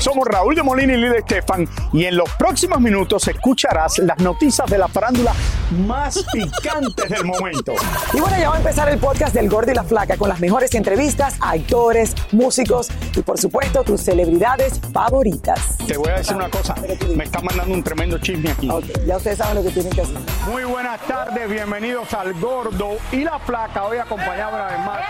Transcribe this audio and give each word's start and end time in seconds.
Somos 0.00 0.26
Raúl 0.26 0.54
de 0.54 0.62
Molina 0.62 0.94
y 0.94 0.96
Lidia 0.96 1.18
Estefan 1.18 1.68
y 1.92 2.06
en 2.06 2.16
los 2.16 2.30
próximos 2.30 2.80
minutos 2.80 3.28
escucharás 3.28 3.98
las 3.98 4.16
noticias 4.18 4.66
de 4.70 4.78
la 4.78 4.88
farándula 4.88 5.34
más 5.86 6.24
picantes 6.32 7.10
del 7.10 7.26
momento. 7.26 7.74
Y 8.14 8.20
bueno, 8.20 8.38
ya 8.38 8.48
va 8.48 8.54
a 8.54 8.58
empezar 8.58 8.88
el 8.88 8.98
podcast 8.98 9.34
del 9.34 9.50
Gordi 9.50 9.72
y 9.72 9.74
la 9.74 9.84
Flaca 9.84 10.16
con 10.16 10.30
las 10.30 10.40
mejores 10.40 10.74
entrevistas 10.74 11.36
a 11.42 11.50
actores, 11.50 12.14
músicos 12.32 12.88
y 13.14 13.20
por 13.20 13.38
supuesto 13.38 13.82
tus 13.82 14.00
celebridades 14.00 14.80
favoritas. 14.90 15.76
Te 15.86 15.98
voy 15.98 16.08
a 16.08 16.14
decir 16.14 16.34
una 16.34 16.48
cosa, 16.48 16.74
me 17.14 17.24
está 17.24 17.42
mandando 17.42 17.74
un 17.74 17.82
tremendo 17.82 18.16
chisme 18.16 18.52
aquí. 18.52 18.70
Ok, 18.70 18.86
ya 19.06 19.18
ustedes 19.18 19.36
saben 19.36 19.56
lo 19.56 19.62
que 19.62 19.70
tienen 19.70 19.92
que 19.92 20.00
hacer. 20.00 20.16
Muy 20.50 20.64
buenas 20.64 20.98
tardes, 21.02 21.46
bienvenidos 21.46 22.14
al 22.14 22.32
Gordo 22.40 22.96
y 23.12 23.22
la 23.24 23.38
Flaca, 23.38 23.84
hoy 23.84 23.98
acompañado 23.98 24.56
una 24.56 24.64
vez 24.64 24.78
más 24.78 25.00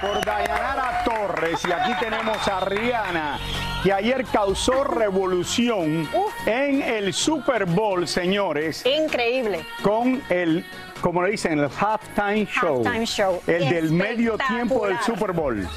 por 0.00 0.24
Dayanara 0.24 1.04
Torres 1.04 1.60
y 1.68 1.70
aquí 1.70 1.92
tenemos 2.00 2.48
a 2.48 2.60
Rihanna 2.60 3.38
que 3.84 3.92
ayer 3.92 4.24
causó 4.24 4.82
revolución 4.82 6.08
en 6.46 6.80
el 6.80 7.12
Super 7.12 7.66
Bowl, 7.66 8.08
señores. 8.08 8.82
Increíble. 8.86 9.66
con 9.82 10.22
el, 10.30 10.64
como 11.02 11.22
le 11.22 11.32
dicen, 11.32 11.58
el 11.58 11.64
halftime 11.66 12.46
show. 12.46 12.76
Halftime 12.76 13.04
show. 13.04 13.42
El 13.46 13.68
del 13.68 13.92
medio 13.92 14.38
tiempo 14.38 14.86
del. 14.86 14.98
Super 15.00 15.32
Bowl. 15.32 15.68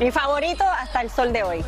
Mi 0.00 0.10
favorito 0.10 0.64
hasta 0.64 1.00
el 1.02 1.10
sol 1.10 1.32
de 1.32 1.44
hoy. 1.44 1.64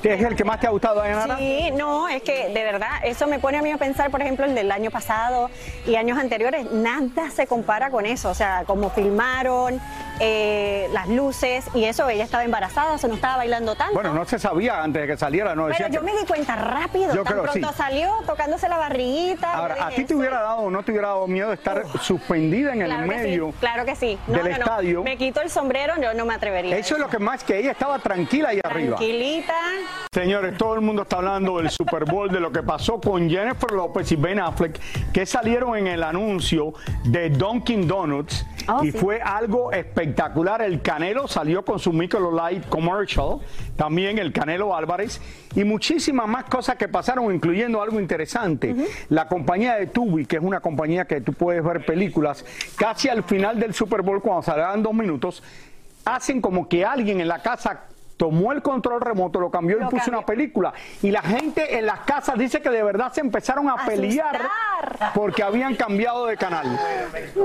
¿Qué 0.00 0.14
es 0.14 0.22
el 0.22 0.36
que 0.36 0.44
más 0.44 0.60
te 0.60 0.68
ha 0.68 0.70
gustado, 0.70 1.00
Dayanara? 1.00 1.38
Sí, 1.38 1.72
no, 1.72 2.08
es 2.08 2.22
que 2.22 2.50
de 2.50 2.62
verdad, 2.62 3.00
eso 3.02 3.26
me 3.26 3.40
pone 3.40 3.58
a 3.58 3.62
mí 3.62 3.72
a 3.72 3.78
pensar, 3.78 4.12
por 4.12 4.22
ejemplo, 4.22 4.44
el 4.44 4.54
del 4.54 4.70
año 4.70 4.92
pasado 4.92 5.50
y 5.86 5.96
años 5.96 6.16
anteriores, 6.18 6.70
nada 6.70 7.30
se 7.34 7.48
compara 7.48 7.90
con 7.90 8.06
eso, 8.06 8.30
o 8.30 8.34
sea, 8.34 8.62
como 8.64 8.90
filmaron, 8.90 9.80
eh, 10.20 10.88
las 10.92 11.08
luces 11.08 11.66
y 11.74 11.84
eso, 11.84 12.08
ella 12.08 12.24
estaba 12.24 12.44
embarazada, 12.44 12.98
se 12.98 13.08
no 13.08 13.14
estaba 13.14 13.36
bailando 13.38 13.74
tanto. 13.74 13.94
Bueno, 13.94 14.12
no 14.14 14.24
se 14.24 14.38
sabía 14.38 14.82
antes 14.82 15.02
de 15.02 15.08
que 15.08 15.16
saliera, 15.16 15.54
no 15.54 15.66
Pero 15.68 15.88
yo 15.88 16.02
me 16.02 16.12
di 16.12 16.24
cuenta 16.26 16.56
rápido, 16.56 17.14
Yo 17.14 17.22
tan 17.24 17.32
creo, 17.34 17.42
pronto 17.44 17.68
sí. 17.68 17.74
salió 17.76 18.12
tocándose 18.26 18.68
la 18.68 18.78
barriguita. 18.78 19.52
Ahora, 19.54 19.74
¿a 19.74 19.88
dije, 19.90 20.02
ti 20.02 20.06
te 20.06 20.12
eso- 20.12 20.18
hubiera 20.20 20.40
dado 20.40 20.58
o 20.60 20.70
no 20.70 20.82
te 20.82 20.92
hubiera 20.92 21.08
dado 21.08 21.26
miedo 21.26 21.48
de 21.48 21.54
estar 21.54 21.82
suspendida 22.02 22.72
en 22.72 22.80
Claro 22.84 23.02
el 23.02 23.08
medio? 23.08 23.48
sí, 23.52 23.54
claro 23.60 23.84
que 23.84 23.96
sí. 23.96 24.18
No, 24.26 24.34
del 24.42 24.44
no, 24.50 24.58
estadio? 24.58 25.02
Me 25.04 25.16
quito 25.16 25.40
el 25.40 25.50
sombrero, 25.50 25.94
yo 26.00 26.14
no 26.14 26.24
me 26.26 26.34
atrevería. 26.34 26.74
a 26.74 26.78
Eso 26.78 26.94
es 26.94 27.00
lo 27.00 27.08
que 27.08 27.18
más 27.18 27.44
que 27.44 27.58
ella 27.58 27.72
estaba 27.72 27.98
tranquila 27.98 28.50
ahí 28.50 28.60
arriba. 28.64 28.96
Tranquilita. 28.96 29.54
Señores, 30.12 30.56
todo 30.56 30.74
el 30.74 30.80
mundo 30.80 31.02
está 31.02 31.16
hablando 31.16 31.58
del 31.58 31.70
Super 31.70 32.04
Bowl, 32.04 32.30
de 32.30 32.40
lo 32.40 32.50
que 32.50 32.62
pasó 32.62 33.00
con 33.00 33.28
Jennifer 33.28 33.70
López 33.70 34.10
y 34.12 34.16
Ben 34.16 34.40
Affleck, 34.40 34.80
que 35.12 35.26
salieron 35.26 35.76
en 35.76 35.86
el 35.86 36.02
anuncio 36.02 36.72
de 37.04 37.30
Dunkin' 37.30 37.86
Donuts. 37.86 38.44
Oh, 38.68 38.84
y 38.84 38.92
sí. 38.92 38.98
fue 38.98 39.20
algo 39.20 39.72
espectacular. 39.72 40.60
El 40.62 40.82
Canelo 40.82 41.26
salió 41.26 41.64
con 41.64 41.78
su 41.78 41.92
Michelob 41.92 42.34
Light 42.34 42.68
Commercial, 42.68 43.38
también 43.76 44.18
el 44.18 44.32
Canelo 44.32 44.76
Álvarez, 44.76 45.20
y 45.54 45.64
muchísimas 45.64 46.28
más 46.28 46.44
cosas 46.44 46.76
que 46.76 46.86
pasaron, 46.86 47.34
incluyendo 47.34 47.80
algo 47.80 47.98
interesante. 47.98 48.74
La 49.08 49.26
compañía 49.26 49.76
de 49.76 49.86
Tubi, 49.86 50.26
que 50.26 50.36
es 50.36 50.42
una 50.42 50.60
compañía 50.60 51.06
que 51.06 51.20
tú 51.22 51.32
puedes 51.32 51.64
ver 51.64 51.84
películas, 51.86 52.44
casi 52.76 53.08
al 53.08 53.22
final 53.22 53.58
del 53.58 53.72
Super 53.72 54.02
Bowl, 54.02 54.20
cuando 54.20 54.42
salgan 54.42 54.82
dos 54.82 54.92
minutos, 54.94 55.42
hacen 56.04 56.40
como 56.40 56.68
que 56.68 56.84
alguien 56.84 57.20
en 57.20 57.28
la 57.28 57.40
casa 57.40 57.84
tomó 58.18 58.52
el 58.52 58.60
control 58.60 59.00
remoto, 59.00 59.40
lo 59.40 59.50
cambió 59.50 59.78
y 59.78 59.80
Lo 59.80 59.88
puso 59.88 60.02
cambió. 60.04 60.18
una 60.18 60.26
película. 60.26 60.74
Y 61.00 61.10
la 61.10 61.22
gente 61.22 61.78
en 61.78 61.86
las 61.86 62.00
casas 62.00 62.36
dice 62.36 62.60
que 62.60 62.68
de 62.68 62.82
verdad 62.82 63.10
se 63.12 63.20
empezaron 63.22 63.66
a 63.68 63.74
Asustar. 63.74 63.94
pelear 63.94 64.50
porque 65.14 65.42
habían 65.42 65.74
cambiado 65.76 66.26
de 66.26 66.36
canal. 66.36 66.66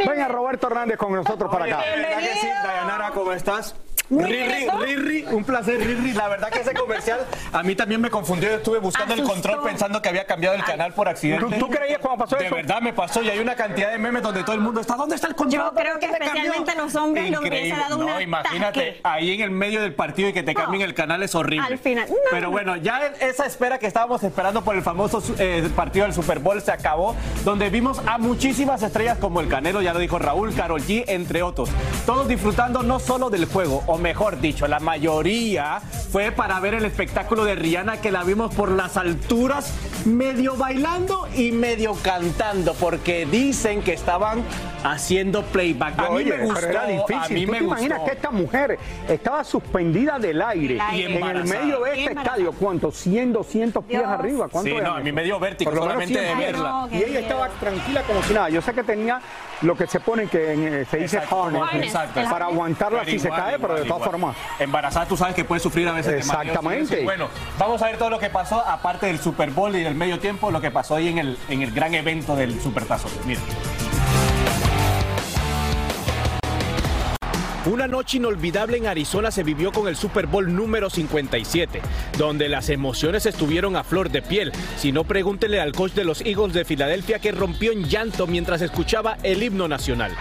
Venga 0.06 0.28
Roberto 0.28 0.68
Hernández 0.68 0.98
con 0.98 1.14
nosotros 1.14 1.50
para 1.50 1.66
acá. 1.66 1.78
¿Verdad 1.96 2.20
que 2.20 2.34
sí? 2.36 2.48
Dayanara, 2.48 3.12
¿cómo 3.12 3.32
estás? 3.32 3.76
Riri, 4.20 4.66
¿no? 4.66 4.80
Riri, 4.82 5.26
un 5.32 5.44
placer, 5.44 5.80
Riri. 5.80 6.14
La 6.14 6.28
verdad 6.28 6.50
que 6.50 6.60
ese 6.60 6.74
comercial 6.74 7.20
a 7.52 7.64
mí 7.64 7.76
también 7.76 8.02
me 8.02 8.10
confundió. 8.10 8.50
Yo 8.50 8.56
estuve 8.56 8.80
buscando 8.80 9.14
el 9.14 9.24
control 9.24 9.62
pensando 9.64 10.02
que 10.02 10.10
había 10.10 10.26
cambiado 10.26 10.56
el 10.56 10.64
canal 10.64 10.94
por 10.94 11.08
accidente. 11.08 11.46
¿Tú, 11.46 11.52
tú 11.66 11.70
creías 11.70 12.00
cuando 12.00 12.24
pasó 12.26 12.36
De 12.36 12.46
eso? 12.48 12.56
verdad 12.56 12.82
me 12.82 12.94
pasó 12.94 13.22
y 13.22 13.30
hay 13.30 13.40
una 13.40 13.56
cantidad 13.56 13.92
de 13.92 13.98
memes 13.98 14.22
donde 14.24 14.44
todo 14.44 14.56
el 14.56 14.62
mundo 14.62 14.82
está. 14.82 14.96
¿Dónde 14.96 15.16
está 15.16 15.28
el 15.28 15.36
control? 15.36 15.64
Yo 15.64 15.74
creo 15.74 16.00
que 16.00 16.08
¿Dónde 16.08 16.20
cambió?" 16.20 16.42
especialmente 16.44 16.76
los 16.76 16.96
hombres 16.96 17.32
lo 17.32 17.40
hubiese 17.40 17.56
Increíble. 17.56 17.80
dado 17.82 17.98
No, 17.98 18.22
imagínate, 18.22 19.00
ahí 19.04 19.34
en 19.34 19.42
el 19.42 19.52
medio 19.52 19.82
del 19.82 19.94
partido 19.94 20.30
y 20.30 20.34
que 20.34 20.44
te 20.44 20.54
cambien 20.54 20.82
No. 20.82 20.86
el 20.86 20.94
canal 20.94 21.24
es 21.24 21.34
horrible. 21.36 21.66
Al 21.68 21.78
final, 21.78 22.08
no. 22.10 22.16
Pero 22.32 22.52
bueno, 22.52 22.76
ya 22.78 23.02
esa 23.20 23.46
espera 23.46 23.80
que 23.80 23.88
estábamos 23.88 24.24
esperando 24.24 24.64
por 24.64 24.76
el 24.76 24.82
famoso 24.82 25.22
eh, 25.40 25.68
partido 25.76 26.06
del 26.06 26.14
Super 26.14 26.40
Bowl 26.40 26.62
se 26.62 26.72
acabó, 26.72 27.16
donde 27.44 27.70
vimos 27.70 28.02
a 28.06 28.18
muchísimas 28.18 28.82
estrellas 28.84 29.18
como 29.20 29.40
el 29.40 29.48
Canelo, 29.48 29.82
ya 29.82 29.94
lo 29.94 30.00
dijo 30.00 30.20
Raúl, 30.20 30.54
Carol 30.54 30.82
G, 30.82 31.04
entre 31.08 31.44
otros. 31.44 31.70
Todos 32.06 32.28
disfrutando 32.28 32.84
no 32.84 33.00
solo 33.00 33.30
del 33.30 33.46
juego, 33.46 33.84
o 33.88 33.98
mejor 34.04 34.40
dicho, 34.40 34.68
la 34.68 34.80
mayoría 34.80 35.80
fue 36.12 36.32
para 36.32 36.60
ver 36.60 36.76
el 36.76 36.86
espectáculo 36.86 37.44
de 37.46 37.56
Rihanna 37.56 38.02
que 38.02 38.12
la 38.12 38.24
vimos 38.24 38.54
por 38.54 38.70
las 38.70 38.98
alturas, 38.98 39.74
medio 40.06 40.56
bailando 40.56 41.28
y 41.36 41.52
medio 41.52 41.96
cantando, 42.04 42.74
porque 42.76 43.26
dicen 43.26 43.82
que 43.82 43.94
estaban 43.94 44.44
haciendo 44.84 45.44
playback. 45.44 45.98
A 45.98 46.02
mí 46.10 46.16
Oye, 46.18 46.38
me 46.38 46.44
gustó, 46.46 46.60
pero 46.60 46.70
era 46.72 46.82
a 46.84 46.88
difícil. 46.88 47.34
mí 47.36 47.46
¿Tú 47.46 47.52
me 47.54 47.58
te 47.60 47.64
imaginas 47.64 48.00
que 48.02 48.12
esta 48.12 48.32
mujer 48.32 48.78
estaba 49.08 49.44
suspendida 49.46 50.20
del 50.20 50.42
aire, 50.42 50.78
aire. 50.82 51.18
en 51.18 51.24
el 51.38 51.44
medio 51.46 51.80
de 51.84 51.98
Y 51.98 52.06
este 52.06 52.20
estadio? 52.20 52.52
¿Cuántos? 52.52 52.96
100, 52.98 53.32
200 53.34 53.86
pies 53.86 54.00
Dios. 54.02 54.12
arriba. 54.12 54.48
¿Cuánto 54.50 54.70
Sí, 54.70 54.76
no, 54.84 54.96
a 54.96 55.00
mí 55.00 55.12
me 55.14 55.24
dio 55.24 55.40
vértigo 55.40 55.72
Por 55.72 55.80
lo 55.80 55.86
menos 55.86 56.04
solamente 56.10 56.20
de 56.20 56.26
100 56.28 56.38
pies. 56.38 56.52
verla. 56.52 56.70
No, 56.70 56.88
Y 56.92 56.96
ella 56.98 57.08
miedo. 57.08 57.20
estaba 57.20 57.48
tranquila 57.50 58.02
como 58.04 58.24
si 58.24 58.34
nada. 58.34 58.50
Yo 58.50 58.62
sé 58.62 58.74
que 58.74 58.84
tenía 58.84 59.22
lo 59.62 59.76
que 59.78 59.88
se 59.88 60.00
pone 60.02 60.28
que 60.28 60.52
en, 60.54 60.64
eh, 60.74 60.86
se 60.92 60.98
dice 60.98 61.18
Exacto, 61.18 61.64
harness, 61.64 61.94
para 62.30 62.46
aguantarla 62.46 63.06
si 63.06 63.18
se 63.20 63.28
igual, 63.28 63.42
cae, 63.42 63.60
pero 63.60 63.83
de 63.84 63.90
todas 63.90 64.04
formas. 64.04 64.36
Embarazada, 64.60 65.06
tú 65.06 65.18
sabes 65.18 65.36
que 65.36 65.46
puedes 65.46 65.64
sufrir 65.64 65.88
a 65.88 65.94
veces 65.94 66.14
Exactamente. 66.14 67.04
Bueno, 67.04 67.28
vamos 67.58 67.82
a 67.82 67.88
ver 67.88 67.98
todo 67.98 68.10
lo 68.10 68.20
que 68.20 68.30
pasó, 68.30 68.62
aparte 68.66 69.08
del 69.08 69.20
Super 69.20 69.52
Bowl 69.52 69.76
y 69.76 69.84
del 69.84 69.96
medio 69.96 70.20
tiempo, 70.20 70.52
lo 70.52 70.62
que 70.62 70.72
pasó 70.72 70.96
ahí 70.96 71.10
en 71.10 71.18
el, 71.18 71.38
en 71.50 71.62
el 71.62 71.72
gran 71.72 71.94
evento 71.94 72.36
del 72.36 72.60
Supertazo. 72.62 73.10
Miren. 73.26 73.44
Una 77.66 77.88
noche 77.88 78.18
inolvidable 78.18 78.76
en 78.76 78.88
Arizona 78.88 79.32
se 79.32 79.42
vivió 79.42 79.72
con 79.72 79.88
el 79.88 79.96
Super 79.96 80.28
Bowl 80.28 80.54
número 80.54 80.90
57, 80.90 81.82
donde 82.18 82.50
las 82.50 82.68
emociones 82.68 83.26
estuvieron 83.26 83.78
a 83.78 83.86
flor 83.86 84.10
de 84.10 84.22
piel. 84.22 84.52
Si 84.76 84.92
no, 84.92 85.06
pregúntele 85.06 85.62
al 85.62 85.72
coach 85.72 85.94
de 85.94 86.04
los 86.04 86.20
Eagles 86.22 86.54
de 86.54 86.66
Filadelfia 86.66 87.20
que 87.20 87.32
rompió 87.32 87.72
en 87.72 87.86
llanto 87.86 88.28
mientras 88.28 88.62
escuchaba 88.62 89.18
el 89.24 89.44
himno 89.44 89.70
nacional. 89.70 90.14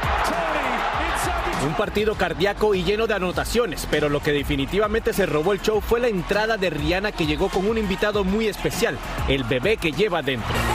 Un 1.65 1.75
partido 1.75 2.17
cardíaco 2.17 2.75
y 2.75 2.83
lleno 2.83 3.07
de 3.07 3.15
anotaciones, 3.15 3.87
pero 3.89 4.09
lo 4.09 4.21
que 4.21 4.33
definitivamente 4.33 5.13
se 5.13 5.27
robó 5.27 5.53
el 5.53 5.63
show 5.63 5.81
fue 5.81 6.01
la 6.01 6.09
entrada 6.09 6.57
de 6.57 6.71
Rihanna 6.71 7.13
que 7.13 7.25
llegó 7.25 7.49
con 7.49 7.69
un 7.69 7.79
invitado 7.79 8.25
muy 8.25 8.49
especial, 8.49 8.99
el 9.29 9.45
bebé 9.45 9.77
que 9.77 9.93
lleva 9.93 10.23
dentro 10.23 10.72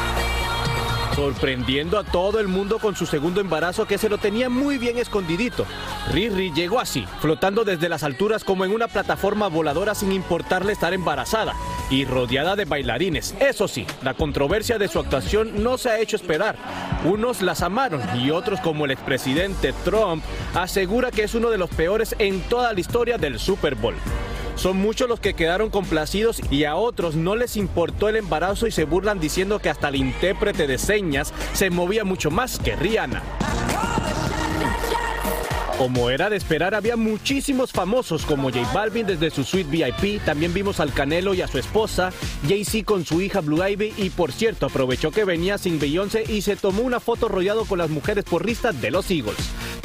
sorprendiendo 1.18 1.98
a 1.98 2.04
todo 2.04 2.40
el 2.40 2.48
mundo 2.48 2.78
con 2.78 2.96
su 2.96 3.08
segundo 3.08 3.42
embarazo 3.42 3.88
que 3.88 3.98
se 3.98 4.08
lo 4.08 4.20
tenía 4.20 4.50
muy 4.50 4.78
bien 4.78 5.00
escondidito. 5.00 5.66
Riri 6.14 6.54
llegó 6.54 6.80
así, 6.80 7.08
flotando 7.22 7.64
desde 7.64 7.90
las 7.90 8.04
alturas 8.04 8.44
como 8.44 8.66
en 8.66 8.72
una 8.72 8.88
plataforma 8.88 9.48
voladora 9.48 9.96
sin 9.96 10.12
importarle 10.12 10.74
estar 10.74 10.94
embarazada 10.94 11.56
y 11.90 12.06
rodeada 12.06 12.56
de 12.56 12.66
bailarines. 12.66 13.34
Eso 13.40 13.68
sí, 13.68 13.88
la 14.04 14.14
controversia 14.14 14.78
de 14.78 14.88
su 14.88 15.00
actuación 15.00 15.64
no 15.64 15.80
se 15.80 15.90
ha 15.90 16.00
hecho 16.00 16.18
esperar. 16.18 16.56
Unos 17.04 17.42
las 17.42 17.64
amaron 17.64 18.04
y 18.20 18.30
otros 18.30 18.60
como 18.60 18.86
el 18.86 18.92
expresidente 18.92 19.74
Trump 19.84 20.24
asegura 20.54 21.10
que 21.10 21.24
es 21.24 21.34
uno 21.34 21.50
de 21.50 21.58
los 21.58 21.72
peores 21.72 22.16
en 22.20 22.42
toda 22.42 22.74
la 22.74 22.80
historia 22.80 23.18
del 23.18 23.40
Super 23.40 23.74
Bowl. 23.74 23.96
Son 24.58 24.76
muchos 24.78 25.08
los 25.08 25.20
que 25.20 25.36
quedaron 25.36 25.70
complacidos 25.70 26.42
y 26.50 26.64
a 26.64 26.76
otros 26.76 27.16
no 27.16 27.36
les 27.36 27.58
importó 27.58 28.10
el 28.10 28.16
embarazo 28.16 28.66
y 28.66 28.72
se 28.72 28.86
burlan 28.86 29.20
diciendo 29.20 29.60
que 29.60 29.70
hasta 29.70 29.90
el 29.90 29.96
intérprete 29.96 30.66
de 30.66 30.80
señas 30.80 31.32
se 31.54 31.70
movía 31.70 32.04
mucho 32.04 32.32
más 32.32 32.58
que 32.58 32.76
Rihanna. 32.76 33.22
Como 35.78 36.10
era 36.10 36.32
de 36.32 36.38
esperar, 36.38 36.74
había 36.74 36.98
muchísimos 36.98 37.72
famosos 37.72 38.26
como 38.26 38.50
J 38.50 38.68
Balvin 38.74 39.06
desde 39.06 39.30
su 39.30 39.44
suite 39.44 39.70
VIP, 39.70 40.20
también 40.26 40.52
vimos 40.52 40.80
al 40.80 40.92
Canelo 40.92 41.36
y 41.36 41.44
a 41.44 41.48
su 41.48 41.60
esposa, 41.60 42.12
Jay-Z 42.48 42.84
con 42.84 43.06
su 43.06 43.22
hija 43.22 43.42
Blue 43.42 43.64
Ivy 43.64 43.94
y 43.96 44.10
por 44.10 44.32
cierto 44.32 44.66
aprovechó 44.66 45.12
que 45.12 45.24
venía 45.24 45.60
sin 45.60 45.80
Beyoncé 45.80 46.24
y 46.28 46.42
se 46.42 46.56
tomó 46.56 46.82
una 46.82 47.00
foto 47.00 47.28
rodeado 47.28 47.66
con 47.66 47.78
las 47.78 47.92
mujeres 47.92 48.24
porristas 48.24 48.82
de 48.82 48.90
los 48.90 49.12
Eagles. 49.12 49.38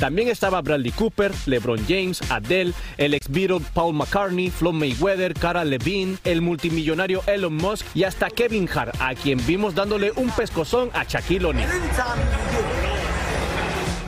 También 0.03 0.27
estaba 0.27 0.61
Bradley 0.63 0.91
Cooper, 0.91 1.31
LeBron 1.47 1.79
James, 1.87 2.21
Adele, 2.29 2.73
el 2.97 3.15
ex 3.15 3.29
Beatle 3.29 3.61
Paul 3.73 3.95
McCartney, 3.95 4.51
Flo 4.51 4.73
Mayweather, 4.73 5.33
Cara 5.33 5.65
Levine, 5.65 6.17
el 6.25 6.41
multimillonario 6.41 7.23
Elon 7.29 7.55
Musk 7.55 7.87
y 7.95 8.03
hasta 8.03 8.29
Kevin 8.29 8.69
Hart, 8.69 8.97
a 8.99 9.15
quien 9.15 9.39
vimos 9.47 9.77
dándole 9.77 10.11
un 10.17 10.29
pescozón 10.31 10.91
a 10.93 11.05
Shaquille 11.05 11.45
O'Neal. 11.45 11.71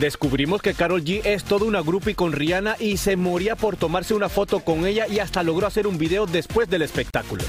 Descubrimos 0.01 0.61
que 0.63 0.75
Carol 0.75 1.05
G 1.05 1.21
es 1.25 1.45
toda 1.45 1.65
una 1.65 1.81
groupie 1.81 2.17
con 2.17 2.33
Rihanna 2.33 2.75
y 2.81 2.97
se 2.97 3.15
moría 3.15 3.55
por 3.55 3.77
tomarse 3.77 4.15
una 4.15 4.29
foto 4.29 4.65
con 4.65 4.87
ella 4.87 5.07
y 5.07 5.21
hasta 5.21 5.45
logró 5.45 5.69
hacer 5.69 5.87
un 5.87 5.97
video 5.97 6.27
después 6.27 6.69
del 6.69 6.83
espectáculo. 6.83 7.45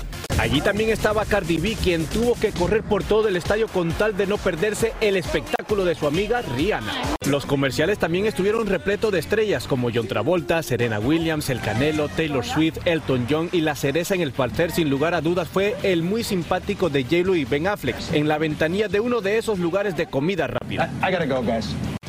Allí 0.46 0.62
también 0.62 0.92
estaba 0.92 1.26
Cardi 1.26 1.58
B, 1.58 1.76
quien 1.84 2.06
tuvo 2.06 2.36
que 2.36 2.52
correr 2.52 2.84
por 2.84 3.04
todo 3.04 3.28
el 3.28 3.36
estadio 3.36 3.68
con 3.68 3.92
tal 3.92 4.16
de 4.16 4.28
no 4.28 4.38
perderse 4.38 4.94
el 5.02 5.18
espectáculo 5.18 5.84
de 5.86 5.96
su 5.96 6.06
amiga 6.06 6.44
Rihanna. 6.44 6.94
Los 7.28 7.48
comerciales 7.48 7.98
también 7.98 8.28
estuvieron 8.28 8.68
repletos 8.68 9.12
de 9.12 9.18
estrellas 9.18 9.68
como 9.68 9.90
John 9.92 10.08
Travolta, 10.08 10.62
Serena 10.62 11.00
Williams, 11.00 11.50
El 11.50 11.62
Canelo, 11.62 12.10
Taylor 12.10 12.46
Swift, 12.46 12.78
Elton 12.86 13.26
John 13.28 13.50
y 13.54 13.62
la 13.62 13.76
cereza 13.76 14.14
en 14.14 14.22
el 14.22 14.34
pastel 14.34 14.72
sin 14.72 14.88
lugar 14.92 15.16
a 15.16 15.22
dudas 15.22 15.48
fue 15.48 15.76
el 15.82 16.04
muy 16.04 16.24
simpático 16.24 16.92
de 16.92 17.06
J-Lo 17.06 17.36
y 17.36 17.44
Ben 17.44 17.66
Affleck 17.66 17.96
en 18.14 18.28
la 18.28 18.38
ventanilla 18.38 18.88
de 18.88 19.00
uno 19.00 19.22
de 19.22 19.40
esos 19.40 19.58
lugares 19.58 19.98
de 19.98 20.06
comida 20.06 20.46
rápida. 20.46 20.92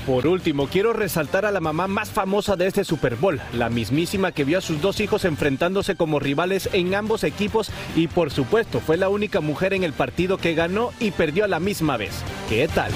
Por 0.07 0.29
último, 0.29 0.69
quiero 0.69 0.93
resaltar 0.93 1.45
a 1.47 1.51
la 1.51 1.59
mamá 1.59 1.89
más 1.89 2.11
famosa 2.11 2.55
de 2.55 2.69
este 2.69 2.85
Super 2.85 3.17
Bowl, 3.17 3.41
la 3.53 3.69
mismísima 3.69 4.31
que 4.31 4.45
vio 4.45 4.59
a 4.59 4.61
sus 4.61 4.81
dos 4.81 5.01
hijos 5.01 5.25
enfrentándose 5.25 5.97
como 5.97 6.21
rivales 6.21 6.71
en 6.73 6.95
ambos 6.95 7.25
equipos 7.25 7.73
y 7.97 8.07
por 8.07 8.31
supuesto 8.31 8.79
fue 8.79 8.97
la 8.97 9.09
única 9.09 9.41
mujer 9.41 9.75
en 9.75 9.83
el 9.83 9.93
partido 9.93 10.39
que 10.39 10.55
ganó 10.55 10.93
y 11.01 11.11
perdió 11.11 11.45
a 11.45 11.49
la 11.49 11.59
misma 11.59 11.97
vez. 11.97 12.23
¿Qué 12.49 12.69
tal? 12.69 12.93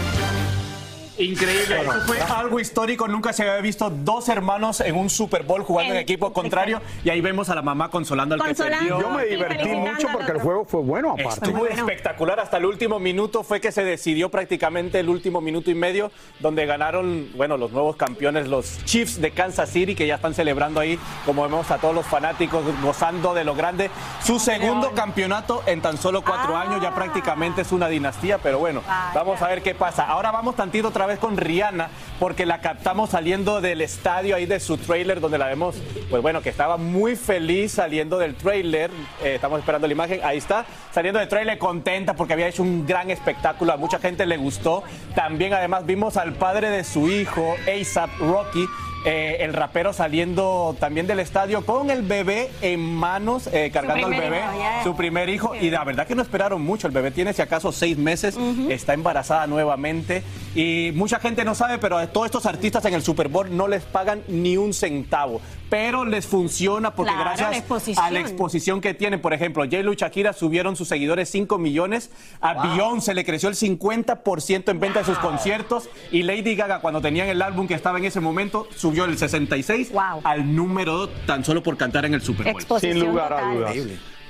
Increíble, 1.21 1.83
eso 1.83 2.01
fue 2.07 2.21
algo 2.21 2.61
histórico, 2.61 3.07
nunca 3.07 3.33
se 3.33 3.43
había 3.43 3.61
visto 3.61 3.91
dos 3.91 4.29
hermanos 4.31 4.81
en 4.81 4.97
un 4.97 5.11
Super 5.11 5.43
Bowl 5.43 5.63
jugando 5.63 5.93
en 5.93 6.01
equipo 6.01 6.33
contrario 6.33 6.81
y 7.05 7.11
ahí 7.11 7.21
vemos 7.21 7.51
a 7.51 7.55
la 7.55 7.63
mamá 7.63 7.91
consolando 7.91 8.35
al 8.35 8.43
que 8.43 8.55
perdió. 8.55 9.01
Yo 9.01 9.11
me 9.11 9.27
divertí 9.27 9.69
mucho 9.69 10.09
porque 10.13 10.33
el 10.33 10.41
juego 10.41 10.65
fue 10.65 10.81
bueno 10.81 11.11
aparte. 11.13 11.47
Estuvo 11.47 11.67
espectacular, 11.67 12.41
hasta 12.41 12.57
el 12.57 12.65
último 12.65 12.99
minuto 12.99 13.43
fue 13.43 13.61
que 13.61 13.71
se 13.71 13.85
decidió 13.85 14.31
prácticamente 14.31 14.99
el 14.99 15.11
último 15.11 15.41
minuto 15.43 15.71
y 15.71 15.75
medio 15.75 16.11
donde 16.39 16.65
ganaron, 16.65 17.31
bueno, 17.37 17.59
los 17.59 17.71
nuevos 17.73 17.97
campeones, 17.97 18.49
los 18.49 18.83
Chiefs 18.85 19.21
de 19.21 19.31
Kansas 19.33 19.69
City 19.69 19.95
que 19.95 20.07
ya 20.07 20.15
están 20.15 20.33
celebrando 20.33 20.81
ahí, 20.81 20.99
como 21.27 21.43
vemos 21.43 21.71
a 21.71 21.79
todos 21.79 21.95
los 21.95 22.07
fanáticos 22.07 22.65
gozando 22.83 23.35
de 23.35 23.45
lo 23.45 23.55
grande, 23.55 23.91
su 24.25 24.39
segundo 24.39 24.93
campeonato 24.93 25.63
en 25.67 25.83
tan 25.83 25.99
solo 25.99 26.23
cuatro 26.23 26.57
años, 26.57 26.81
ya 26.81 26.95
prácticamente 26.95 27.61
es 27.61 27.73
una 27.73 27.89
dinastía, 27.89 28.39
pero 28.39 28.59
bueno, 28.59 28.83
vamos 29.15 29.43
a 29.43 29.49
ver 29.49 29.63
qué 29.63 29.75
pasa. 29.75 30.07
Ahora 30.07 30.31
vamos 30.31 30.57
tantito 30.57 30.89
otra 30.89 31.07
vez 31.07 31.10
con 31.19 31.37
Rihanna, 31.37 31.89
porque 32.19 32.47
la 32.47 32.61
captamos 32.61 33.11
saliendo 33.11 33.61
del 33.61 33.81
estadio 33.81 34.37
ahí 34.37 34.47
de 34.47 34.61
su 34.61 34.77
trailer, 34.77 35.21
donde 35.21 35.39
la 35.39 35.47
vemos, 35.47 35.77
pues 36.09 36.23
bueno, 36.23 36.43
que 36.43 36.49
estaba 36.49 36.77
muy 36.77 37.17
feliz 37.17 37.73
saliendo 37.73 38.19
del 38.19 38.35
trailer. 38.35 38.91
Eh, 39.23 39.35
estamos 39.35 39.59
esperando 39.59 39.87
la 39.87 39.93
imagen, 39.93 40.21
ahí 40.23 40.39
está, 40.39 40.67
saliendo 40.93 41.19
del 41.19 41.29
trailer 41.29 41.59
contenta 41.59 42.15
porque 42.15 42.35
había 42.35 42.49
hecho 42.49 42.63
un 42.63 42.87
gran 42.87 43.11
espectáculo, 43.11 43.73
a 43.73 43.77
mucha 43.77 43.99
gente 43.99 44.27
le 44.27 44.37
gustó. 44.37 44.83
También 45.15 45.55
además 45.55 45.87
vimos 45.87 46.17
al 46.17 46.35
padre 46.35 46.71
de 46.71 46.85
su 46.85 47.09
hijo, 47.09 47.57
ASAP 47.67 48.11
Rocky, 48.19 48.67
eh, 49.05 49.39
el 49.41 49.55
rapero 49.55 49.93
saliendo 49.93 50.77
también 50.79 51.07
del 51.07 51.21
estadio 51.21 51.65
con 51.65 51.91
el 51.91 52.03
bebé 52.03 52.51
en 52.61 52.81
manos, 52.81 53.49
eh, 53.53 53.71
cargando 53.73 54.07
al 54.07 54.15
bebé, 54.15 54.43
su 54.85 54.95
primer 54.95 55.29
hijo. 55.29 55.55
Y 55.55 55.71
la 55.71 55.85
verdad 55.85 56.07
que 56.07 56.15
no 56.15 56.23
esperaron 56.23 56.61
mucho. 56.63 56.87
El 56.87 56.93
bebé 56.93 57.11
tiene 57.11 57.33
si 57.33 57.41
acaso 57.41 57.73
seis 57.73 57.97
meses, 57.97 58.37
está 58.69 58.93
embarazada 58.93 59.47
nuevamente. 59.47 60.23
Y 60.55 60.93
mucha 60.95 61.19
gente 61.19 61.45
no 61.45 61.55
sabe, 61.55 61.79
pero 61.79 61.97
a 61.97 62.07
todos 62.09 62.27
estos 62.27 62.47
artistas 62.47 62.85
en 62.85 62.95
el 62.95 63.03
Super 63.03 63.29
Bowl 63.29 63.57
no 63.57 63.69
les 63.69 63.83
pagan 63.85 64.23
ni 64.29 64.57
un 64.57 64.75
centavo. 64.75 65.41
Pero 65.71 66.05
les 66.05 66.27
funciona 66.27 66.95
porque 66.95 67.13
Claro, 67.13 67.25
gracias 67.31 67.51
la 67.53 67.57
exposición. 67.57 68.05
a 68.05 68.11
la 68.11 68.21
exposición 68.21 68.81
que 68.81 68.93
tienen. 68.93 69.21
Por 69.21 69.33
ejemplo, 69.33 69.63
J-Lo 69.65 69.93
y 69.93 69.97
Shakira 69.97 70.33
subieron 70.33 70.75
sus 70.77 70.89
seguidores 70.89 71.31
5 71.31 71.57
millones. 71.59 72.11
A 72.41 72.67
Beyoncé 72.67 73.15
le 73.15 73.25
creció 73.25 73.49
el 73.49 73.55
50% 73.55 74.69
en 74.71 74.81
venta 74.81 74.99
de 74.99 75.05
sus 75.05 75.19
conciertos. 75.19 75.89
Y 76.11 76.25
Lady 76.25 76.57
Gaga, 76.57 76.81
cuando 76.81 77.01
tenían 77.01 77.29
el 77.29 77.41
álbum 77.41 77.69
que 77.69 77.75
estaba 77.75 77.99
en 77.99 78.05
ese 78.05 78.21
momento, 78.21 78.67
subió 78.77 79.05
el 79.05 79.17
66 79.17 79.93
al 80.25 80.55
número 80.55 80.93
2 80.99 81.11
tan 81.27 81.45
solo 81.45 81.63
por 81.63 81.77
cantar 81.77 82.05
en 82.05 82.15
el 82.15 82.23
Super 82.23 82.53
Bowl. 82.53 82.81
Sin 82.81 82.99
lugar 83.01 83.33
a 83.33 83.55
dudas. 83.55 83.77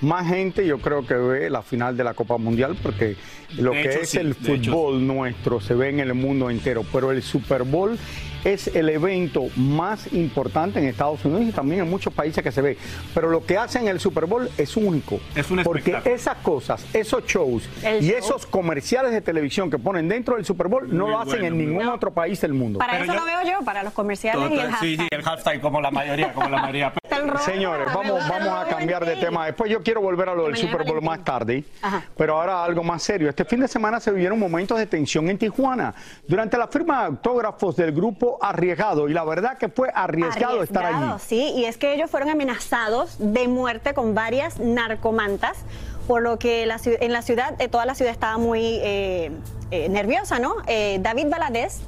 Más 0.03 0.27
gente 0.29 0.67
yo 0.67 0.79
creo 0.79 1.07
que 1.07 1.13
ve 1.15 1.51
la 1.51 1.61
final 1.63 1.95
de 1.95 2.05
la 2.05 2.15
Copa 2.15 2.39
Mundial 2.39 2.75
porque 2.83 3.17
lo 3.59 3.73
De 3.73 3.83
que 3.83 3.89
hecho, 3.91 4.01
es 4.01 4.09
sí, 4.11 4.17
el 4.19 4.31
hecho, 4.31 4.71
fútbol 4.73 5.07
nuestro 5.07 5.61
se 5.61 5.75
ve 5.75 5.91
en 5.91 6.01
el 6.01 6.15
mundo 6.15 6.49
entero, 6.49 6.87
pero 6.91 7.11
el 7.13 7.23
Super 7.23 7.65
Bowl 7.65 7.99
es 8.45 8.69
el 8.69 8.89
evento 8.89 9.45
más 9.57 10.13
importante 10.13 10.79
en 10.79 10.87
Estados 10.87 11.25
Unidos 11.25 11.45
y 11.49 11.53
también 11.53 11.83
en 11.83 11.91
muchos 11.91 12.13
países 12.13 12.43
que 12.43 12.53
se 12.53 12.63
ve. 12.63 12.77
Pero 13.15 13.29
lo 13.31 13.45
que 13.45 13.57
hacen 13.59 13.83
en 13.83 13.89
el 13.89 14.01
Super 14.01 14.27
Bowl 14.27 14.49
es 14.57 14.77
único. 14.77 15.21
Es 15.35 15.51
un 15.51 15.63
porque 15.63 15.99
esas 16.05 16.37
cosas, 16.39 16.85
esos 16.93 17.25
shows 17.27 17.69
El 17.83 18.05
y 18.05 18.09
show. 18.09 18.19
esos 18.19 18.47
comerciales 18.47 19.13
de 19.13 19.21
televisión 19.21 19.71
que 19.71 19.79
ponen 19.79 20.09
dentro 20.09 20.37
del 20.37 20.45
Super 20.45 20.69
Bowl 20.69 20.89
no 20.97 21.05
Muy 21.05 21.13
lo 21.13 21.19
hacen 21.21 21.41
bueno, 21.41 21.47
en 21.47 21.59
ningún 21.59 21.89
otro 21.89 22.13
país 22.13 22.41
del 22.41 22.55
mundo. 22.55 22.79
Para 22.79 23.03
eso 23.03 23.15
lo 23.15 23.25
veo 23.25 23.43
yo, 23.45 23.65
para 23.65 23.83
los 23.83 23.93
comerciales 23.93 24.51
y 24.51 24.55
el 24.55 24.61
Total, 24.61 24.67
sí, 24.81 24.97
hashtag. 24.97 24.99
sí, 25.01 25.09
el 25.11 25.29
halftime, 25.29 25.61
como 25.61 25.81
la 25.81 25.91
mayoría, 25.91 26.33
como 26.33 26.49
la 26.49 26.59
mayoría. 26.59 26.93
Señores, 27.45 27.87
vamos, 27.95 28.21
vamos 28.29 28.49
a 28.49 28.67
cambiar 28.69 29.05
de 29.05 29.17
tema. 29.17 29.47
Después 29.47 29.71
yo 29.71 29.83
quiero 29.83 30.01
volver 30.01 30.29
a 30.29 30.35
lo 30.35 30.45
del 30.45 30.57
Super 30.57 30.85
Bowl 30.85 31.03
más 31.03 31.23
tarde, 31.25 31.65
Ajá. 31.83 32.03
pero 32.17 32.37
ahora 32.41 32.65
algo 32.65 32.83
más 32.83 33.03
serio. 33.03 33.29
Este 33.29 33.45
fin 33.45 33.61
de 33.61 33.69
semana 33.69 34.01
se 34.01 34.11
vivieron 34.11 34.39
momentos 34.39 34.79
de 34.79 34.87
tensión 34.87 35.29
en 35.29 35.37
Tijuana 35.39 35.95
durante 36.27 36.57
la 36.57 36.69
firma 36.69 37.01
de 37.01 37.07
autógrafos 37.07 37.77
del 37.77 37.93
grupo 37.93 38.30
Arriesgado 38.41 39.09
y 39.09 39.13
la 39.13 39.25
verdad 39.25 39.59
que 39.59 39.69
fue 39.69 39.91
arriesgado, 39.95 40.63
estar 40.63 40.85
allí. 40.85 40.95
Arriesgado, 40.95 41.19
Sí, 41.19 41.53
y 41.57 41.65
es 41.65 41.77
que 41.77 41.95
ellos 41.95 42.11
fueron 42.11 42.31
amenazados 42.31 43.17
de 43.19 43.49
muerte 43.49 43.95
con 43.95 44.15
varias 44.15 44.59
narcomantas, 44.59 45.59
por 46.07 46.23
lo 46.23 46.39
que 46.39 46.67
la 46.67 46.81
en 46.85 47.13
la 47.13 47.23
ciudad, 47.23 47.61
eh, 47.61 47.69
toda 47.69 47.87
la 47.87 47.95
ciudad 47.95 48.13
estaba 48.13 48.39
muy 48.39 48.79
eh, 48.83 49.31
eh, 49.71 49.89
nerviosa, 49.89 50.41
¿no? 50.41 50.57
Eh, 50.67 50.99
David 51.01 51.29
Valadez 51.29 51.81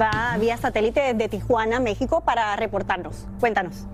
va 0.00 0.36
vía 0.40 0.56
satélite 0.56 1.14
desde 1.14 1.28
Tijuana, 1.28 1.78
México, 1.78 2.20
para 2.22 2.56
reportarnos. 2.56 3.26
Cuéntanos. 3.38 3.86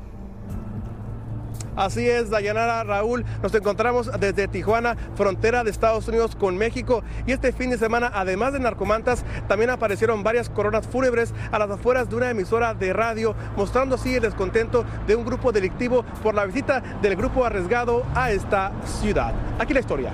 Así 1.77 2.09
es, 2.09 2.31
Dayanara 2.31 2.85
Raúl. 2.85 3.25
Nos 3.43 3.55
encontramos 3.55 4.11
desde 4.19 4.49
Tijuana, 4.49 4.97
frontera 5.17 5.65
de 5.65 5.71
Estados 5.71 6.07
Unidos 6.09 6.37
con 6.37 6.57
México. 6.57 7.03
Y 7.27 7.33
este 7.33 7.53
fin 7.53 7.71
de 7.71 7.79
semana, 7.79 8.11
además 8.15 8.53
de 8.53 8.61
narcomantas, 8.61 9.25
también 9.49 9.71
aparecieron 9.71 10.23
varias 10.23 10.49
coronas 10.49 10.87
fúnebres 10.87 11.33
a 11.51 11.59
las 11.59 11.71
afueras 11.71 12.09
de 12.09 12.17
una 12.17 12.31
emisora 12.31 12.75
de 12.75 12.93
radio, 12.93 13.35
mostrando 13.57 13.97
así 13.97 14.15
el 14.15 14.23
descontento 14.23 14.85
de 15.07 15.17
un 15.17 15.25
grupo 15.25 15.53
delictivo 15.53 16.05
por 16.23 16.35
la 16.35 16.45
visita 16.45 16.81
del 17.03 17.17
grupo 17.17 17.45
arriesgado 17.45 18.05
a 18.15 18.31
esta 18.31 18.73
ciudad. 19.01 19.35
Aquí 19.59 19.75
la 19.75 19.81
historia. 19.81 20.13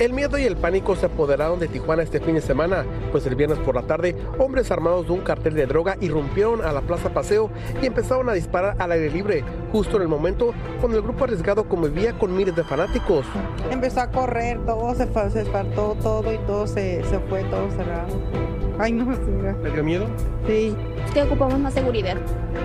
El 0.00 0.12
miedo 0.12 0.36
y 0.38 0.42
el 0.42 0.56
pánico 0.56 0.96
se 0.96 1.06
apoderaron 1.06 1.60
de 1.60 1.68
Tijuana 1.68 2.02
este 2.02 2.18
fin 2.18 2.34
de 2.34 2.40
semana, 2.40 2.84
pues 3.12 3.26
el 3.26 3.36
viernes 3.36 3.60
por 3.60 3.76
la 3.76 3.82
tarde, 3.82 4.16
hombres 4.38 4.72
armados 4.72 5.06
de 5.06 5.12
un 5.12 5.20
cartel 5.20 5.54
de 5.54 5.66
droga 5.66 5.96
irrumpieron 6.00 6.62
a 6.62 6.72
la 6.72 6.80
Plaza 6.80 7.10
Paseo 7.10 7.48
y 7.80 7.86
empezaron 7.86 8.28
a 8.28 8.32
disparar 8.32 8.74
al 8.80 8.90
aire 8.90 9.08
libre, 9.08 9.44
justo 9.70 9.96
en 9.96 10.02
el 10.02 10.08
momento 10.08 10.52
cuando 10.80 10.98
el 10.98 11.04
grupo 11.04 11.22
arriesgado 11.22 11.68
convivía 11.68 12.18
con 12.18 12.36
miles 12.36 12.56
de 12.56 12.64
fanáticos. 12.64 13.24
Empezó 13.70 14.00
a 14.00 14.10
correr, 14.10 14.58
todo 14.66 14.96
se, 14.96 15.06
se 15.30 15.42
espartó 15.42 15.96
todo 16.02 16.32
y 16.32 16.38
todo 16.38 16.66
se, 16.66 17.04
se 17.04 17.20
fue, 17.20 17.44
todo 17.44 17.70
cerrado. 17.70 18.53
Ay, 18.78 18.92
no, 18.92 19.14
señora. 19.14 19.56
¿Le 19.62 19.70
dio 19.70 19.84
miedo? 19.84 20.06
Sí. 20.46 20.74
Es 21.06 21.12
que 21.12 21.22
ocupamos 21.22 21.58
más 21.60 21.74
seguridad, 21.74 22.16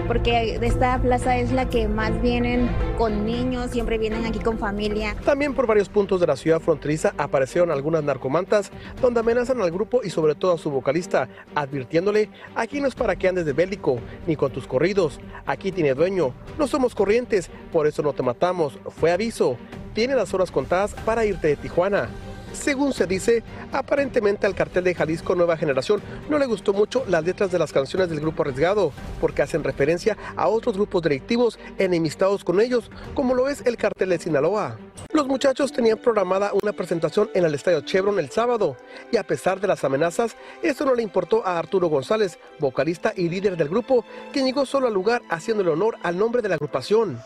porque 0.07 0.57
esta 0.61 0.97
plaza 0.99 1.37
es 1.37 1.51
la 1.51 1.69
que 1.69 1.87
más 1.87 2.19
vienen 2.21 2.69
con 2.97 3.25
niños, 3.25 3.69
siempre 3.71 3.97
vienen 3.97 4.25
aquí 4.25 4.39
con 4.39 4.57
familia. 4.57 5.15
También 5.23 5.53
por 5.53 5.67
varios 5.67 5.87
puntos 5.87 6.19
de 6.19 6.27
la 6.27 6.35
ciudad 6.35 6.59
fronteriza 6.59 7.13
aparecieron 7.17 7.69
algunas 7.69 8.03
narcomantas 8.03 8.71
donde 9.01 9.19
amenazan 9.19 9.61
al 9.61 9.71
grupo 9.71 10.01
y 10.03 10.09
sobre 10.09 10.33
todo 10.35 10.53
a 10.53 10.57
su 10.57 10.71
vocalista, 10.71 11.29
advirtiéndole, 11.53 12.29
aquí 12.55 12.81
no 12.81 12.87
es 12.87 12.95
para 12.95 13.15
que 13.15 13.27
andes 13.27 13.45
de 13.45 13.53
bélico, 13.53 13.99
ni 14.25 14.35
con 14.35 14.51
tus 14.51 14.65
corridos, 14.65 15.19
aquí 15.45 15.71
tiene 15.71 15.93
dueño, 15.93 16.33
no 16.57 16.65
somos 16.65 16.95
corrientes, 16.95 17.51
por 17.71 17.85
eso 17.85 18.01
no 18.01 18.13
te 18.13 18.23
matamos, 18.23 18.79
fue 18.99 19.11
aviso, 19.11 19.57
tiene 19.93 20.15
las 20.15 20.33
horas 20.33 20.49
contadas 20.49 20.93
para 21.05 21.25
irte 21.25 21.49
de 21.49 21.55
Tijuana. 21.55 22.09
Según 22.53 22.93
se 22.93 23.07
dice, 23.07 23.43
aparentemente 23.71 24.45
al 24.45 24.55
cartel 24.55 24.83
de 24.83 24.95
Jalisco 24.95 25.35
Nueva 25.35 25.57
Generación 25.57 26.01
no 26.29 26.37
le 26.37 26.45
gustó 26.45 26.73
mucho 26.73 27.03
las 27.07 27.23
letras 27.23 27.51
de 27.51 27.59
las 27.59 27.71
canciones 27.71 28.09
del 28.09 28.19
grupo 28.19 28.43
Arriesgado, 28.43 28.91
porque 29.21 29.41
hacen 29.41 29.63
referencia 29.63 30.17
a 30.35 30.47
otros 30.47 30.75
grupos 30.75 31.01
delictivos 31.03 31.59
enemistados 31.77 32.43
con 32.43 32.59
ellos, 32.59 32.89
como 33.13 33.33
lo 33.33 33.47
es 33.47 33.65
el 33.65 33.77
cartel 33.77 34.09
de 34.09 34.19
Sinaloa. 34.19 34.77
Los 35.13 35.27
muchachos 35.27 35.71
tenían 35.71 35.97
programada 35.97 36.51
una 36.61 36.73
presentación 36.73 37.29
en 37.33 37.45
el 37.45 37.55
Estadio 37.55 37.81
Chevron 37.81 38.19
el 38.19 38.29
sábado, 38.29 38.77
y 39.11 39.17
a 39.17 39.23
pesar 39.23 39.59
de 39.59 39.67
las 39.67 39.83
amenazas, 39.83 40.35
esto 40.61 40.85
no 40.85 40.95
le 40.95 41.03
importó 41.03 41.45
a 41.45 41.57
Arturo 41.57 41.87
González, 41.87 42.39
vocalista 42.59 43.13
y 43.15 43.29
líder 43.29 43.57
del 43.57 43.69
grupo, 43.69 44.05
quien 44.31 44.45
llegó 44.45 44.65
solo 44.65 44.87
al 44.87 44.93
lugar 44.93 45.21
haciéndole 45.29 45.71
honor 45.71 45.97
al 46.03 46.17
nombre 46.17 46.41
de 46.41 46.49
la 46.49 46.55
agrupación. 46.55 47.19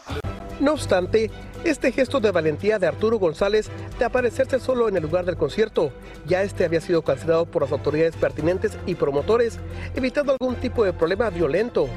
No 0.60 0.74
obstante, 0.74 1.32
este 1.64 1.92
gesto 1.92 2.20
de 2.20 2.32
valentía 2.32 2.80
de 2.80 2.88
Arturo 2.88 3.20
González 3.20 3.70
de 3.98 4.06
aparecerse 4.06 4.60
solo 4.60 4.90
en 4.90 4.98
el 4.98 5.04
lugar 5.04 5.26
del 5.26 5.38
concierto, 5.38 5.92
ya 6.26 6.44
este 6.44 6.66
había 6.66 6.82
sido 6.82 7.02
cancelado 7.02 7.46
por 7.46 7.62
las 7.62 7.72
autoridades 7.72 8.16
pertinentes 8.16 8.78
y 8.86 8.96
promotores, 8.96 9.60
evitando 9.96 10.34
algún 10.34 10.56
tipo 10.56 10.84
de 10.84 10.94
problema 10.94 11.30
violento. 11.30 11.88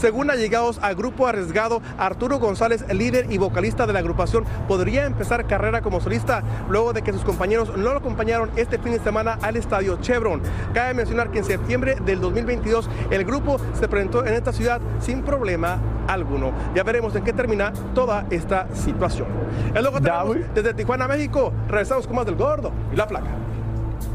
Según 0.00 0.30
allegados 0.30 0.78
al 0.80 0.94
grupo 0.94 1.26
arriesgado, 1.26 1.82
Arturo 1.98 2.38
González, 2.38 2.86
líder 2.90 3.30
y 3.30 3.36
vocalista 3.36 3.86
de 3.86 3.92
la 3.92 3.98
agrupación, 3.98 4.46
podría 4.66 5.04
empezar 5.04 5.46
carrera 5.46 5.82
como 5.82 6.00
solista 6.00 6.42
luego 6.70 6.94
de 6.94 7.02
que 7.02 7.12
sus 7.12 7.22
compañeros 7.22 7.76
no 7.76 7.92
lo 7.92 7.98
acompañaron 7.98 8.50
este 8.56 8.78
fin 8.78 8.92
de 8.92 9.00
semana 9.00 9.38
al 9.42 9.56
estadio 9.56 9.98
Chevron. 10.00 10.40
Cabe 10.72 10.94
mencionar 10.94 11.30
que 11.30 11.40
en 11.40 11.44
septiembre 11.44 11.96
del 12.02 12.18
2022 12.18 12.88
el 13.10 13.26
grupo 13.26 13.58
se 13.78 13.88
presentó 13.88 14.24
en 14.24 14.32
esta 14.32 14.54
ciudad 14.54 14.80
sin 15.00 15.20
problema 15.20 15.78
alguno. 16.08 16.54
Ya 16.74 16.82
veremos 16.82 17.14
en 17.14 17.22
qué 17.22 17.34
termina 17.34 17.70
toda 17.94 18.24
esta 18.30 18.74
situación. 18.74 19.28
Es 19.74 19.82
lo 19.82 19.92
que 19.92 20.00
tenemos 20.00 20.36
desde 20.54 20.72
Tijuana, 20.72 21.08
México. 21.08 21.52
Regresamos 21.68 22.06
con 22.06 22.16
más 22.16 22.24
del 22.24 22.36
gordo 22.36 22.72
y 22.90 22.96
la 22.96 23.06
placa. 23.06 23.28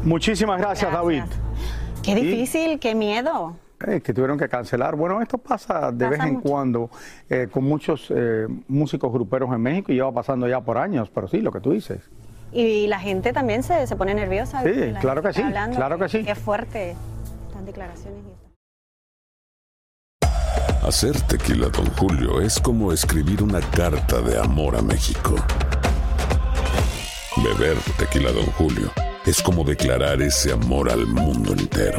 Muchísimas 0.02 0.58
gracias, 0.58 0.90
David. 0.90 1.22
Qué 2.02 2.16
difícil, 2.16 2.80
qué 2.80 2.96
miedo. 2.96 3.56
Eh, 3.86 4.00
que 4.00 4.14
tuvieron 4.14 4.38
que 4.38 4.48
cancelar. 4.48 4.96
Bueno, 4.96 5.20
esto 5.20 5.36
pasa 5.36 5.92
de 5.92 6.08
vez 6.08 6.20
en 6.20 6.40
cuando 6.40 6.88
eh, 7.28 7.48
con 7.50 7.64
muchos 7.64 8.10
eh, 8.14 8.46
músicos 8.68 9.12
gruperos 9.12 9.52
en 9.52 9.60
México 9.60 9.92
y 9.92 9.96
lleva 9.96 10.12
pasando 10.12 10.48
ya 10.48 10.62
por 10.62 10.78
años, 10.78 11.10
pero 11.14 11.28
sí, 11.28 11.40
lo 11.40 11.52
que 11.52 11.60
tú 11.60 11.72
dices. 11.72 12.00
Y 12.52 12.86
la 12.86 12.98
gente 12.98 13.34
también 13.34 13.62
se, 13.62 13.86
se 13.86 13.94
pone 13.96 14.14
nerviosa. 14.14 14.62
Sí, 14.62 14.92
La 14.92 15.00
claro 15.00 15.22
que 15.22 15.34
sí, 15.34 15.42
hablando, 15.42 15.76
claro 15.76 15.98
que 15.98 16.08
sí. 16.08 16.24
Qué 16.24 16.34
fuerte. 16.34 16.96
Estas 17.48 17.66
declaraciones. 17.66 18.20
y 18.24 18.30
esto. 18.30 18.46
Hacer 20.86 21.20
tequila, 21.22 21.68
Don 21.68 21.86
Julio, 21.96 22.40
es 22.40 22.58
como 22.58 22.92
escribir 22.92 23.42
una 23.42 23.60
carta 23.60 24.22
de 24.22 24.38
amor 24.38 24.76
a 24.76 24.82
México. 24.82 25.34
Beber 27.44 27.76
tequila, 27.98 28.32
Don 28.32 28.46
Julio, 28.52 28.90
es 29.26 29.42
como 29.42 29.64
declarar 29.64 30.22
ese 30.22 30.52
amor 30.52 30.90
al 30.90 31.06
mundo 31.06 31.52
entero. 31.52 31.98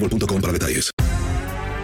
para 0.09 0.53
detalles. 0.53 0.91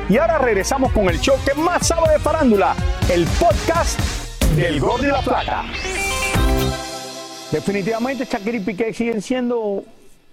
Y 0.10 0.18
ahora 0.18 0.38
regresamos 0.38 0.92
con 0.94 1.10
el 1.10 1.20
show 1.20 1.36
que 1.46 1.54
más 1.60 1.88
sabe 1.88 2.14
de 2.14 2.20
farándula, 2.20 2.76
el 3.10 3.26
podcast 3.40 4.00
del 4.56 4.80
Gol 4.80 5.02
de 5.02 5.08
la 5.10 5.22
Plata. 5.22 5.66
Definitivamente 7.52 8.26
Shakira 8.26 8.58
y 8.58 8.60
Piqué 8.62 8.94
siguen 8.94 9.22
siendo 9.22 9.84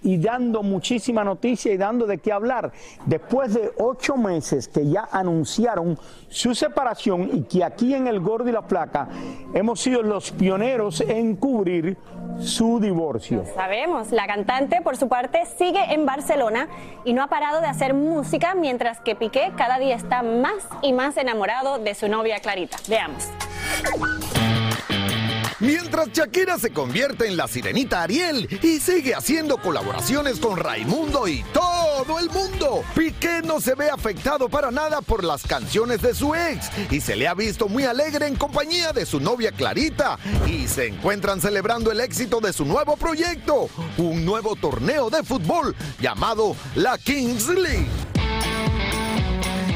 y 0.05 0.17
dando 0.17 0.63
muchísima 0.63 1.23
noticia 1.23 1.73
y 1.73 1.77
dando 1.77 2.05
de 2.05 2.19
qué 2.19 2.31
hablar. 2.31 2.71
Después 3.05 3.53
de 3.53 3.71
ocho 3.77 4.15
meses 4.15 4.67
que 4.67 4.87
ya 4.87 5.09
anunciaron 5.11 5.97
su 6.29 6.53
separación 6.53 7.29
y 7.33 7.41
que 7.43 7.63
aquí 7.63 7.93
en 7.93 8.07
el 8.07 8.19
Gordo 8.19 8.47
y 8.49 8.51
la 8.51 8.67
Placa 8.67 9.09
hemos 9.53 9.81
sido 9.81 10.03
los 10.03 10.31
pioneros 10.31 11.01
en 11.01 11.35
cubrir 11.35 11.97
su 12.39 12.79
divorcio. 12.79 13.43
Sabemos, 13.55 14.11
la 14.11 14.27
cantante 14.27 14.81
por 14.81 14.95
su 14.95 15.07
parte 15.07 15.43
sigue 15.57 15.93
en 15.93 16.05
Barcelona 16.05 16.67
y 17.03 17.13
no 17.13 17.23
ha 17.23 17.27
parado 17.27 17.61
de 17.61 17.67
hacer 17.67 17.93
música 17.93 18.53
mientras 18.53 18.99
que 19.01 19.15
Piqué 19.15 19.53
cada 19.57 19.79
día 19.79 19.95
está 19.95 20.21
más 20.21 20.67
y 20.81 20.93
más 20.93 21.17
enamorado 21.17 21.79
de 21.79 21.95
su 21.95 22.07
novia 22.07 22.39
Clarita. 22.39 22.77
Veamos. 22.87 23.31
Mientras 25.65 26.11
Shakira 26.11 26.59
se 26.59 26.71
convierte 26.71 27.27
en 27.27 27.37
la 27.37 27.47
sirenita 27.47 28.03
Ariel 28.03 28.47
y 28.61 28.79
sigue 28.79 29.15
haciendo 29.15 29.57
colaboraciones 29.57 30.39
con 30.39 30.57
Raimundo 30.57 31.27
y 31.27 31.43
todo 31.53 32.19
el 32.19 32.29
mundo, 32.29 32.83
Piqué 32.93 33.41
no 33.43 33.59
se 33.59 33.73
ve 33.73 33.89
afectado 33.89 34.47
para 34.47 34.69
nada 34.69 35.01
por 35.01 35.23
las 35.23 35.41
canciones 35.41 36.03
de 36.03 36.13
su 36.13 36.35
ex 36.35 36.69
y 36.91 37.01
se 37.01 37.15
le 37.15 37.27
ha 37.27 37.33
visto 37.33 37.67
muy 37.67 37.83
alegre 37.83 38.27
en 38.27 38.35
compañía 38.35 38.93
de 38.93 39.07
su 39.07 39.19
novia 39.19 39.51
Clarita 39.51 40.19
y 40.45 40.67
se 40.67 40.85
encuentran 40.85 41.41
celebrando 41.41 41.91
el 41.91 41.99
éxito 41.99 42.41
de 42.41 42.53
su 42.53 42.63
nuevo 42.63 42.95
proyecto, 42.95 43.67
un 43.97 44.23
nuevo 44.23 44.55
torneo 44.55 45.09
de 45.09 45.23
fútbol 45.23 45.75
llamado 45.99 46.55
la 46.75 46.99
Kings 46.99 47.47
League. 47.47 48.04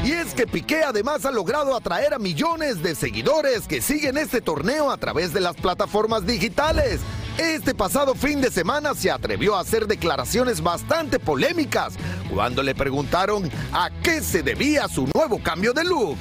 Y 0.02 0.12
es 0.12 0.32
que 0.32 0.46
Piqué 0.46 0.82
además 0.82 1.26
ha 1.26 1.30
logrado 1.30 1.76
atraer 1.76 2.14
a 2.14 2.18
millones 2.18 2.82
de 2.82 2.94
seguidores 2.94 3.68
que 3.68 3.82
siguen 3.82 4.16
este 4.16 4.40
torneo 4.40 4.90
a 4.90 4.96
través 4.96 5.34
de 5.34 5.40
las 5.40 5.56
plataformas 5.56 6.26
digitales. 6.26 7.00
Este 7.36 7.74
pasado 7.74 8.14
fin 8.14 8.40
de 8.40 8.50
semana 8.50 8.94
se 8.94 9.10
atrevió 9.10 9.56
a 9.56 9.60
hacer 9.60 9.86
declaraciones 9.86 10.62
bastante 10.62 11.18
polémicas 11.18 11.94
cuando 12.32 12.62
le 12.62 12.74
preguntaron 12.74 13.50
a 13.72 13.90
qué 14.02 14.22
se 14.22 14.42
debía 14.42 14.88
su 14.88 15.06
nuevo 15.14 15.42
cambio 15.42 15.74
de 15.74 15.84
look. 15.84 16.18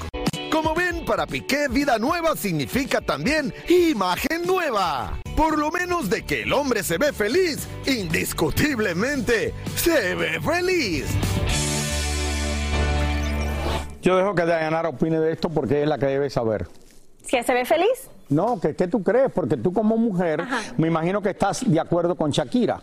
Como 0.51 0.75
ven, 0.75 1.05
para 1.05 1.25
Piqué 1.25 1.69
vida 1.69 1.98
nueva 2.00 2.36
significa 2.36 3.00
también 3.00 3.53
imagen 3.69 4.45
nueva. 4.45 5.17
Por 5.38 5.57
lo 5.57 5.71
menos 5.71 6.09
de 6.09 6.25
que 6.25 6.41
el 6.41 6.51
hombre 6.51 6.83
se 6.83 6.98
ve 6.98 7.13
feliz, 7.13 7.67
indiscutiblemente 7.86 9.53
se 9.77 10.15
ve 10.15 10.41
feliz. 10.41 11.05
Yo 14.01 14.18
dejo 14.18 14.36
que 14.36 14.46
Dayanara 14.46 14.89
opine 14.89 15.20
de 15.20 15.32
esto 15.32 15.50
porque 15.50 15.84
es 15.84 15.88
la 15.88 15.98
que 15.98 16.06
debe 16.08 16.29
saber. 16.29 16.68
¿Que 17.27 17.44
se 17.44 17.53
ve 17.53 17.65
feliz? 17.65 18.10
No, 18.29 18.60
que 18.60 18.75
¿qué 18.75 18.88
tú 18.88 19.03
crees? 19.03 19.32
Porque 19.32 19.58
tú 19.58 19.74
como 19.74 19.98
mujer, 19.98 20.44
me 20.77 20.88
imagino 20.88 21.22
que 21.22 21.29
estás 21.32 21.70
de 21.70 21.79
acuerdo 21.79 22.15
con 22.15 22.32
Shakira. 22.32 22.79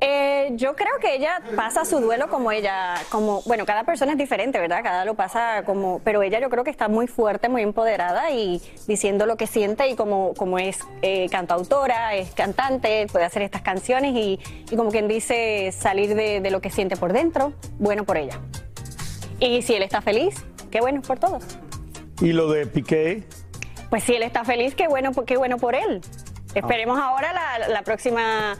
Eh, 0.00 0.24
Eh, 0.44 0.56
yo 0.56 0.76
creo 0.76 0.92
que 1.00 1.14
ella 1.14 1.40
pasa 1.56 1.86
su 1.86 2.00
duelo 2.00 2.28
como 2.28 2.52
ella, 2.52 2.96
como, 3.10 3.40
bueno, 3.46 3.64
cada 3.64 3.84
persona 3.84 4.12
es 4.12 4.18
diferente, 4.18 4.58
¿verdad? 4.58 4.80
Cada 4.82 5.06
lo 5.06 5.14
pasa 5.14 5.62
como, 5.64 6.00
pero 6.04 6.22
ella 6.22 6.38
yo 6.38 6.50
creo 6.50 6.64
que 6.64 6.70
está 6.70 6.88
muy 6.88 7.06
fuerte, 7.06 7.48
muy 7.48 7.62
empoderada 7.62 8.30
y 8.30 8.60
diciendo 8.86 9.24
lo 9.24 9.36
que 9.36 9.46
siente 9.46 9.88
y 9.88 9.94
como, 9.94 10.34
como 10.34 10.58
es 10.58 10.80
eh, 11.00 11.28
cantautora, 11.30 12.14
es 12.14 12.30
cantante, 12.32 13.06
puede 13.10 13.24
hacer 13.24 13.40
estas 13.40 13.62
canciones 13.62 14.14
y, 14.14 14.38
y 14.70 14.76
como 14.76 14.90
quien 14.90 15.08
dice, 15.08 15.72
salir 15.72 16.14
de, 16.14 16.40
de 16.42 16.50
lo 16.50 16.60
que 16.60 16.68
siente 16.70 16.96
por 16.96 17.14
dentro, 17.14 17.54
bueno 17.78 18.04
por 18.04 18.18
ella. 18.18 18.38
Y 19.40 19.62
si 19.62 19.74
él 19.74 19.82
está 19.82 20.00
feliz, 20.00 20.44
qué 20.70 20.80
bueno 20.80 21.02
por 21.02 21.18
todos. 21.18 21.44
¿Y 22.20 22.32
lo 22.32 22.50
de 22.50 22.66
Piqué? 22.66 23.24
Pues 23.90 24.04
si 24.04 24.14
él 24.14 24.22
está 24.22 24.44
feliz, 24.44 24.74
qué 24.74 24.88
bueno, 24.88 25.12
qué 25.26 25.36
bueno 25.36 25.56
por 25.58 25.74
él. 25.74 26.00
Esperemos 26.54 26.98
ahora 26.98 27.32
la, 27.32 27.68
la 27.68 27.82
próxima, 27.82 28.56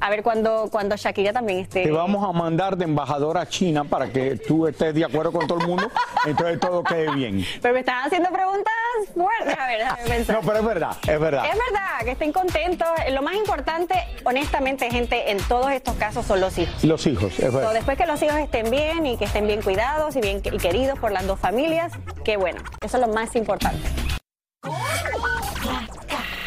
a 0.00 0.10
ver 0.10 0.22
cuando, 0.22 0.68
cuando 0.70 0.96
Shakira 0.96 1.32
también 1.32 1.60
esté. 1.60 1.84
Te 1.84 1.90
vamos 1.90 2.28
a 2.28 2.32
mandar 2.32 2.76
de 2.76 2.84
embajadora 2.84 3.42
a 3.42 3.48
China 3.48 3.84
para 3.84 4.10
que 4.10 4.36
tú 4.36 4.66
estés 4.66 4.94
de 4.94 5.04
acuerdo 5.04 5.32
con 5.32 5.46
todo 5.46 5.60
el 5.60 5.66
mundo, 5.66 5.90
entonces 6.26 6.60
todo 6.60 6.82
quede 6.82 7.14
bien. 7.14 7.44
Pero 7.60 7.74
me 7.74 7.80
están 7.80 8.04
haciendo 8.06 8.30
preguntas 8.30 8.72
fuertes. 9.14 9.58
A 9.58 9.66
ver, 9.66 9.78
déjame 9.78 10.02
pensar. 10.04 10.36
No, 10.36 10.42
pero 10.42 10.58
es 10.58 10.64
verdad, 10.64 10.96
es 11.02 11.20
verdad. 11.20 11.44
Es 11.46 11.52
verdad, 11.52 12.04
que 12.04 12.10
estén 12.12 12.32
contentos. 12.32 12.88
Lo 13.12 13.22
más 13.22 13.34
importante, 13.34 13.94
honestamente, 14.24 14.90
gente, 14.90 15.30
en 15.30 15.38
todos 15.48 15.70
estos 15.72 15.94
casos 15.94 16.26
son 16.26 16.40
los 16.40 16.56
hijos. 16.58 16.84
Los 16.84 17.06
hijos, 17.06 17.38
es 17.38 17.52
verdad. 17.52 17.72
después 17.72 17.96
que 17.96 18.06
los 18.06 18.22
hijos 18.22 18.36
estén 18.36 18.70
bien 18.70 19.06
y 19.06 19.16
que 19.16 19.24
estén 19.24 19.46
bien 19.46 19.62
cuidados 19.62 20.16
y 20.16 20.20
bien 20.20 20.42
y 20.44 20.58
queridos 20.58 20.98
por 20.98 21.12
las 21.12 21.26
dos 21.26 21.38
familias, 21.38 21.92
qué 22.24 22.36
bueno. 22.36 22.60
Eso 22.80 22.96
es 22.98 23.06
lo 23.06 23.12
más 23.12 23.34
importante. 23.36 24.03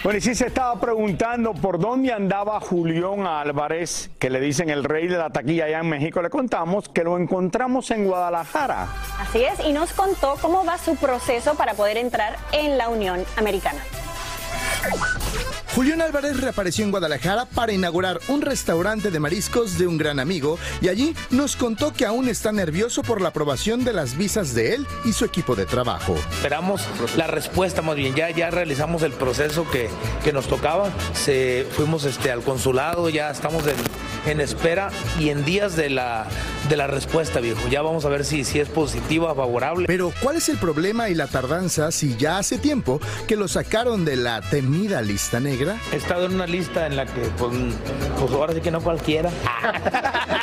Bueno, 0.07 0.19
y 0.19 0.21
si 0.21 0.35
se 0.35 0.47
estaba 0.47 0.79
preguntando 0.79 1.53
por 1.53 1.79
dónde 1.79 2.13
andaba 2.13 2.61
Julián 2.61 3.27
Álvarez, 3.27 4.09
que 4.17 4.29
le 4.29 4.39
dicen 4.39 4.69
el 4.69 4.85
rey 4.85 5.09
de 5.09 5.17
la 5.17 5.31
taquilla 5.31 5.65
allá 5.65 5.79
en 5.79 5.89
México, 5.89 6.21
le 6.21 6.29
contamos 6.29 6.87
que 6.87 7.03
lo 7.03 7.17
encontramos 7.17 7.91
en 7.91 8.05
Guadalajara. 8.05 8.87
Así 9.19 9.43
es, 9.43 9.59
y 9.67 9.73
nos 9.73 9.91
contó 9.91 10.35
cómo 10.41 10.63
va 10.63 10.77
su 10.77 10.95
proceso 10.95 11.55
para 11.55 11.73
poder 11.73 11.97
entrar 11.97 12.37
en 12.53 12.77
la 12.77 12.87
Unión 12.87 13.25
Americana. 13.35 13.81
Julián 15.77 16.01
Álvarez 16.01 16.41
reapareció 16.41 16.83
en 16.85 16.89
Guadalajara 16.89 17.45
para 17.45 17.71
inaugurar 17.71 18.19
un 18.29 18.41
restaurante 18.41 19.11
de 19.11 19.19
mariscos 19.19 19.77
de 19.77 19.85
un 19.85 19.99
gran 19.99 20.19
amigo 20.19 20.57
y 20.81 20.87
allí 20.87 21.15
nos 21.29 21.55
contó 21.55 21.93
que 21.93 22.03
aún 22.03 22.27
está 22.29 22.51
nervioso 22.51 23.03
por 23.03 23.21
la 23.21 23.29
aprobación 23.29 23.83
de 23.83 23.93
las 23.93 24.17
visas 24.17 24.55
de 24.55 24.73
él 24.73 24.87
y 25.05 25.13
su 25.13 25.23
equipo 25.23 25.55
de 25.55 25.67
trabajo. 25.67 26.15
Esperamos 26.31 26.81
la 27.15 27.27
respuesta 27.27 27.83
más 27.83 27.95
bien, 27.95 28.15
ya, 28.15 28.31
ya 28.31 28.49
realizamos 28.49 29.03
el 29.03 29.11
proceso 29.11 29.69
que, 29.69 29.87
que 30.23 30.33
nos 30.33 30.47
tocaba, 30.47 30.89
Se, 31.13 31.67
fuimos 31.69 32.05
este, 32.05 32.31
al 32.31 32.41
consulado, 32.41 33.09
ya 33.09 33.29
estamos 33.29 33.67
en, 33.67 33.75
en 34.27 34.41
espera 34.41 34.89
y 35.19 35.29
en 35.29 35.45
días 35.45 35.75
de 35.75 35.89
la, 35.89 36.27
de 36.69 36.77
la 36.77 36.87
respuesta, 36.87 37.39
viejo. 37.39 37.67
Ya 37.69 37.81
vamos 37.81 38.05
a 38.05 38.09
ver 38.09 38.25
si, 38.25 38.43
si 38.43 38.59
es 38.59 38.69
positiva, 38.69 39.33
favorable. 39.33 39.87
Pero 39.87 40.11
¿cuál 40.21 40.35
es 40.37 40.49
el 40.49 40.57
problema 40.57 41.09
y 41.09 41.15
la 41.15 41.27
tardanza 41.27 41.91
si 41.91 42.15
ya 42.17 42.37
hace 42.37 42.57
tiempo 42.57 42.99
que 43.27 43.35
lo 43.35 43.47
sacaron 43.47 44.05
de 44.05 44.17
la 44.17 44.41
temida 44.41 45.01
lista 45.01 45.39
negra? 45.39 45.77
He 45.91 45.95
estado 45.95 46.25
en 46.25 46.35
una 46.35 46.47
lista 46.47 46.87
en 46.87 46.95
la 46.95 47.05
que, 47.05 47.21
pues, 47.37 47.51
pues 48.19 48.31
ahora 48.31 48.53
sí 48.53 48.61
que 48.61 48.71
no 48.71 48.81
cualquiera. 48.81 49.29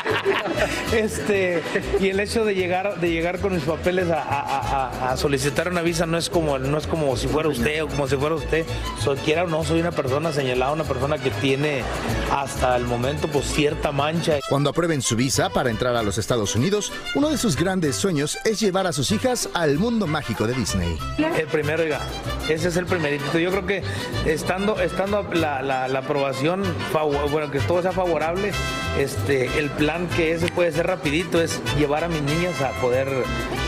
este, 0.92 1.62
y 2.00 2.08
el 2.08 2.20
hecho 2.20 2.44
de 2.44 2.54
llegar, 2.54 3.00
de 3.00 3.10
llegar 3.10 3.38
con 3.40 3.54
mis 3.54 3.64
papeles 3.64 4.10
a, 4.10 4.22
a- 4.22 4.88
a- 5.08 5.12
a 5.12 5.16
solicitar 5.16 5.68
una 5.68 5.82
visa 5.82 6.06
no 6.06 6.18
es 6.18 6.28
como, 6.30 6.58
no 6.58 6.78
es 6.78 6.86
como 6.86 7.16
si 7.16 7.28
fuera 7.28 7.48
usted 7.48 7.82
o 7.84 7.88
como 7.88 8.06
si 8.08 8.16
fuera 8.16 8.34
usted. 8.34 8.64
Soy, 9.02 9.16
quiera 9.18 9.44
o 9.44 9.46
no, 9.46 9.64
soy 9.64 9.80
una 9.80 9.92
persona 9.92 10.32
señalada, 10.32 10.72
una 10.72 10.84
persona 10.84 11.18
que 11.18 11.30
tiene 11.30 11.82
hasta 12.30 12.76
el 12.76 12.84
momento 12.84 13.28
pues 13.28 13.46
cierta 13.46 13.92
mancha. 13.92 14.38
Cuando 14.48 14.70
aprueben 14.70 15.02
su 15.02 15.16
visa 15.16 15.50
para 15.50 15.70
entrar 15.70 15.96
a 15.96 16.02
los 16.02 16.18
Estados 16.18 16.54
Unidos, 16.54 16.92
uno 17.14 17.30
de 17.30 17.38
sus 17.38 17.56
grandes 17.56 17.96
sueños 17.96 18.38
es 18.44 18.60
llevar 18.60 18.86
a 18.86 18.92
sus 18.92 19.10
hijas 19.12 19.48
al 19.54 19.78
mundo 19.78 20.06
mágico 20.06 20.46
de 20.46 20.54
Disney. 20.54 20.98
El 21.18 21.46
primero, 21.46 21.82
oiga, 21.82 22.00
ese 22.48 22.68
es 22.68 22.76
el 22.76 22.86
primerito. 22.86 23.38
Yo 23.38 23.50
creo 23.50 23.66
que 23.66 23.82
estando, 24.26 24.80
estando 24.80 25.22
la, 25.32 25.62
la- 25.62 25.88
la 25.88 25.98
aprobación, 26.00 26.62
bueno, 27.30 27.50
que 27.50 27.60
todo 27.60 27.82
sea 27.82 27.92
favorable, 27.92 28.52
este, 28.98 29.58
el 29.58 29.70
plan 29.70 30.08
que 30.08 30.32
ese 30.32 30.48
puede 30.48 30.72
ser 30.72 30.86
rapidito 30.86 31.40
es 31.40 31.60
llevar 31.78 32.04
a 32.04 32.08
mis 32.08 32.22
niñas 32.22 32.60
a 32.60 32.70
poder 32.80 33.08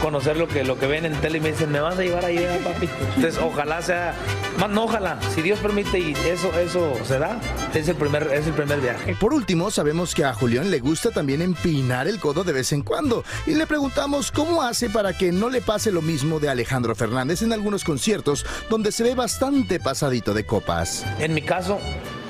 conocer 0.00 0.36
lo 0.36 0.46
que, 0.46 0.64
lo 0.64 0.78
que 0.78 0.86
ven 0.86 1.04
en 1.04 1.14
tele 1.20 1.38
y 1.38 1.40
me 1.40 1.52
dicen, 1.52 1.72
¿me 1.72 1.80
vas 1.80 1.98
a 1.98 2.02
llevar 2.02 2.24
ahí, 2.24 2.38
eh, 2.38 2.60
papi? 2.62 2.88
Entonces, 3.16 3.40
ojalá 3.42 3.82
sea, 3.82 4.14
más 4.58 4.70
no 4.70 4.84
ojalá, 4.84 5.18
si 5.34 5.42
Dios 5.42 5.58
permite 5.58 5.98
y 5.98 6.12
eso, 6.12 6.52
eso 6.58 6.92
se 7.04 7.18
da, 7.18 7.40
es 7.74 7.88
el 7.88 7.96
primer, 7.96 8.30
es 8.32 8.46
el 8.46 8.52
primer 8.52 8.80
viaje. 8.80 9.16
Por 9.18 9.34
último, 9.34 9.70
sabemos 9.70 10.14
que 10.14 10.24
a 10.24 10.34
Julián 10.34 10.70
le 10.70 10.80
gusta 10.80 11.10
también 11.10 11.42
empinar 11.42 12.06
el 12.06 12.20
codo 12.20 12.44
de 12.44 12.52
vez 12.52 12.72
en 12.72 12.82
cuando 12.82 13.24
y 13.46 13.54
le 13.54 13.66
preguntamos 13.66 14.30
cómo 14.30 14.62
hace 14.62 14.90
para 14.90 15.16
que 15.16 15.32
no 15.32 15.50
le 15.50 15.60
pase 15.60 15.90
lo 15.90 16.02
mismo 16.02 16.40
de 16.40 16.48
Alejandro 16.48 16.94
Fernández 16.94 17.42
en 17.42 17.52
algunos 17.52 17.84
conciertos 17.84 18.46
donde 18.70 18.92
se 18.92 19.02
ve 19.02 19.14
bastante 19.14 19.80
pasadito 19.80 20.34
de 20.34 20.46
copas. 20.46 21.04
En 21.18 21.34
mi 21.34 21.42
caso, 21.42 21.78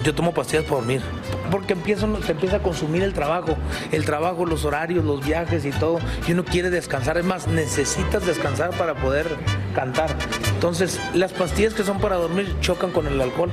yo 0.07 0.15
tomo 0.15 0.33
pastillas 0.33 0.63
para 0.67 0.77
dormir, 0.77 1.03
porque 1.51 1.73
empiezo, 1.73 2.07
te 2.07 2.31
empieza 2.31 2.59
a 2.59 2.63
consumir 2.63 3.03
el 3.03 3.13
trabajo, 3.13 3.57
el 3.91 4.05
trabajo, 4.05 4.47
los 4.47 4.65
horarios, 4.65 5.05
los 5.05 5.27
viajes 5.27 5.65
y 5.65 5.71
todo, 5.71 5.99
y 6.29 6.33
uno 6.33 6.45
quiere 6.45 6.71
descansar, 6.71 7.19
es 7.19 7.25
más, 7.25 7.49
necesitas 7.49 8.25
descansar 8.25 8.71
para 8.71 8.95
poder 8.95 9.27
cantar. 9.75 10.15
Entonces, 10.55 11.01
las 11.13 11.33
pastillas 11.33 11.75
que 11.75 11.83
son 11.83 11.99
para 11.99 12.15
dormir 12.15 12.55
chocan 12.61 12.93
con 12.93 13.09
el 13.09 13.21
alcohol. 13.21 13.51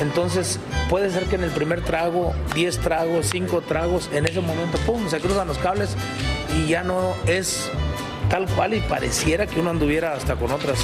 Entonces, 0.00 0.60
puede 0.88 1.10
ser 1.10 1.24
que 1.24 1.34
en 1.34 1.42
el 1.42 1.50
primer 1.50 1.82
trago, 1.82 2.32
10 2.54 2.78
tragos, 2.78 3.26
5 3.30 3.62
tragos, 3.62 4.08
en 4.12 4.26
ese 4.26 4.40
momento, 4.40 4.78
pum, 4.86 5.08
se 5.08 5.18
cruzan 5.18 5.48
los 5.48 5.58
cables 5.58 5.96
y 6.56 6.68
ya 6.68 6.84
no 6.84 7.12
es 7.26 7.68
tal 8.30 8.46
cual 8.46 8.74
y 8.74 8.80
pareciera 8.80 9.48
que 9.48 9.58
uno 9.58 9.70
anduviera 9.70 10.12
hasta 10.12 10.36
con 10.36 10.52
otras, 10.52 10.78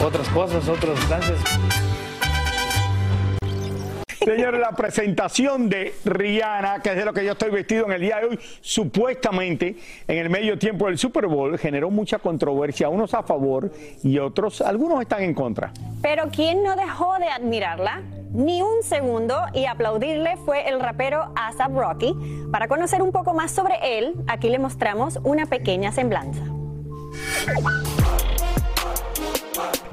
otras 0.00 0.28
cosas, 0.30 0.68
otras 0.68 0.98
sustancias. 0.98 1.38
Señores, 4.24 4.60
la 4.60 4.72
presentación 4.72 5.68
de 5.68 5.94
Rihanna, 6.04 6.80
que 6.80 6.90
es 6.90 6.96
de 6.96 7.04
lo 7.04 7.12
que 7.12 7.24
yo 7.24 7.32
estoy 7.32 7.50
vestido 7.50 7.84
en 7.84 7.92
el 7.92 8.00
día 8.00 8.20
de 8.20 8.26
hoy, 8.26 8.38
supuestamente 8.60 9.76
en 10.08 10.18
el 10.18 10.30
medio 10.30 10.58
tiempo 10.58 10.86
del 10.86 10.98
Super 10.98 11.26
Bowl 11.26 11.58
generó 11.58 11.90
mucha 11.90 12.18
controversia, 12.18 12.88
unos 12.88 13.12
a 13.12 13.22
favor 13.22 13.70
y 14.02 14.18
otros, 14.18 14.62
algunos 14.62 15.02
están 15.02 15.22
en 15.22 15.34
contra. 15.34 15.72
Pero 16.00 16.28
quien 16.30 16.62
no 16.62 16.74
dejó 16.74 17.18
de 17.18 17.28
admirarla 17.28 18.02
ni 18.32 18.62
un 18.62 18.82
segundo 18.82 19.36
y 19.52 19.66
aplaudirle 19.66 20.36
fue 20.38 20.68
el 20.68 20.80
rapero 20.80 21.32
ASAP 21.36 21.72
Rocky. 21.72 22.16
Para 22.50 22.66
conocer 22.66 23.02
un 23.02 23.12
poco 23.12 23.34
más 23.34 23.50
sobre 23.50 23.98
él, 23.98 24.14
aquí 24.26 24.48
le 24.48 24.58
mostramos 24.58 25.20
una 25.22 25.46
pequeña 25.46 25.92
semblanza. 25.92 26.42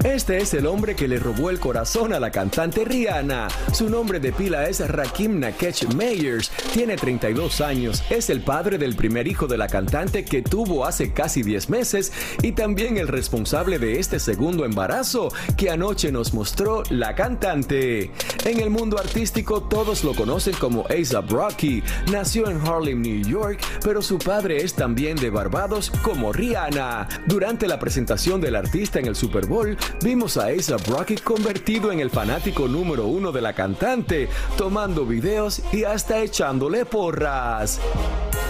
Este 0.04 0.38
es 0.38 0.52
el 0.52 0.66
hombre 0.66 0.96
que 0.96 1.06
le 1.06 1.20
robó 1.20 1.48
el 1.48 1.60
corazón 1.60 2.12
a 2.12 2.18
la 2.18 2.32
cantante 2.32 2.84
Rihanna. 2.84 3.46
Su 3.72 3.88
nombre 3.88 4.18
de 4.18 4.32
pila 4.32 4.68
es 4.68 4.80
Rakim 4.80 5.38
Nakech 5.38 5.94
Meyers. 5.94 6.50
Tiene 6.72 6.96
32 6.96 7.60
años. 7.60 8.02
Es 8.10 8.28
el 8.28 8.40
padre 8.40 8.78
del 8.78 8.96
primer 8.96 9.28
hijo 9.28 9.46
de 9.46 9.56
la 9.56 9.68
cantante 9.68 10.24
que 10.24 10.42
tuvo 10.42 10.86
hace 10.86 11.12
casi 11.12 11.44
10 11.44 11.70
meses 11.70 12.12
y 12.42 12.50
también 12.50 12.96
el 12.96 13.06
responsable 13.06 13.78
de 13.78 14.00
este 14.00 14.18
segundo 14.18 14.64
embarazo 14.64 15.28
que 15.56 15.70
anoche 15.70 16.10
nos 16.10 16.34
mostró 16.34 16.82
la 16.90 17.14
cantante. 17.14 18.10
En 18.44 18.58
el 18.58 18.70
mundo 18.70 18.98
artístico 18.98 19.62
todos 19.62 20.02
lo 20.02 20.16
conocen 20.16 20.54
como 20.54 20.84
A$AP 20.86 21.30
Rocky. 21.30 21.80
Nació 22.10 22.50
en 22.50 22.60
Harlem, 22.66 23.02
New 23.02 23.22
York, 23.22 23.60
pero 23.84 24.02
su 24.02 24.18
padre 24.18 24.64
es 24.64 24.74
también 24.74 25.16
de 25.16 25.30
Barbados 25.30 25.92
como 26.02 26.32
Rihanna. 26.32 27.08
Durante 27.26 27.68
la 27.68 27.78
presentación 27.78 28.40
del 28.40 28.56
artista 28.56 28.98
en 28.98 29.06
el 29.06 29.14
Super 29.14 29.46
Bowl, 29.46 29.78
vimos 30.02 30.36
a 30.36 30.46
A$AP 30.46 30.86
Rocky 30.88 31.16
convertido 31.16 31.92
en 31.92 32.00
el 32.00 32.10
fanático 32.10 32.68
número 32.68 33.06
uno 33.06 33.32
de 33.32 33.40
la 33.40 33.52
cantante, 33.52 34.28
tomando 34.56 35.04
videos 35.04 35.62
y 35.72 35.84
hasta 35.84 36.20
echándole 36.20 36.84
porras. 36.84 37.80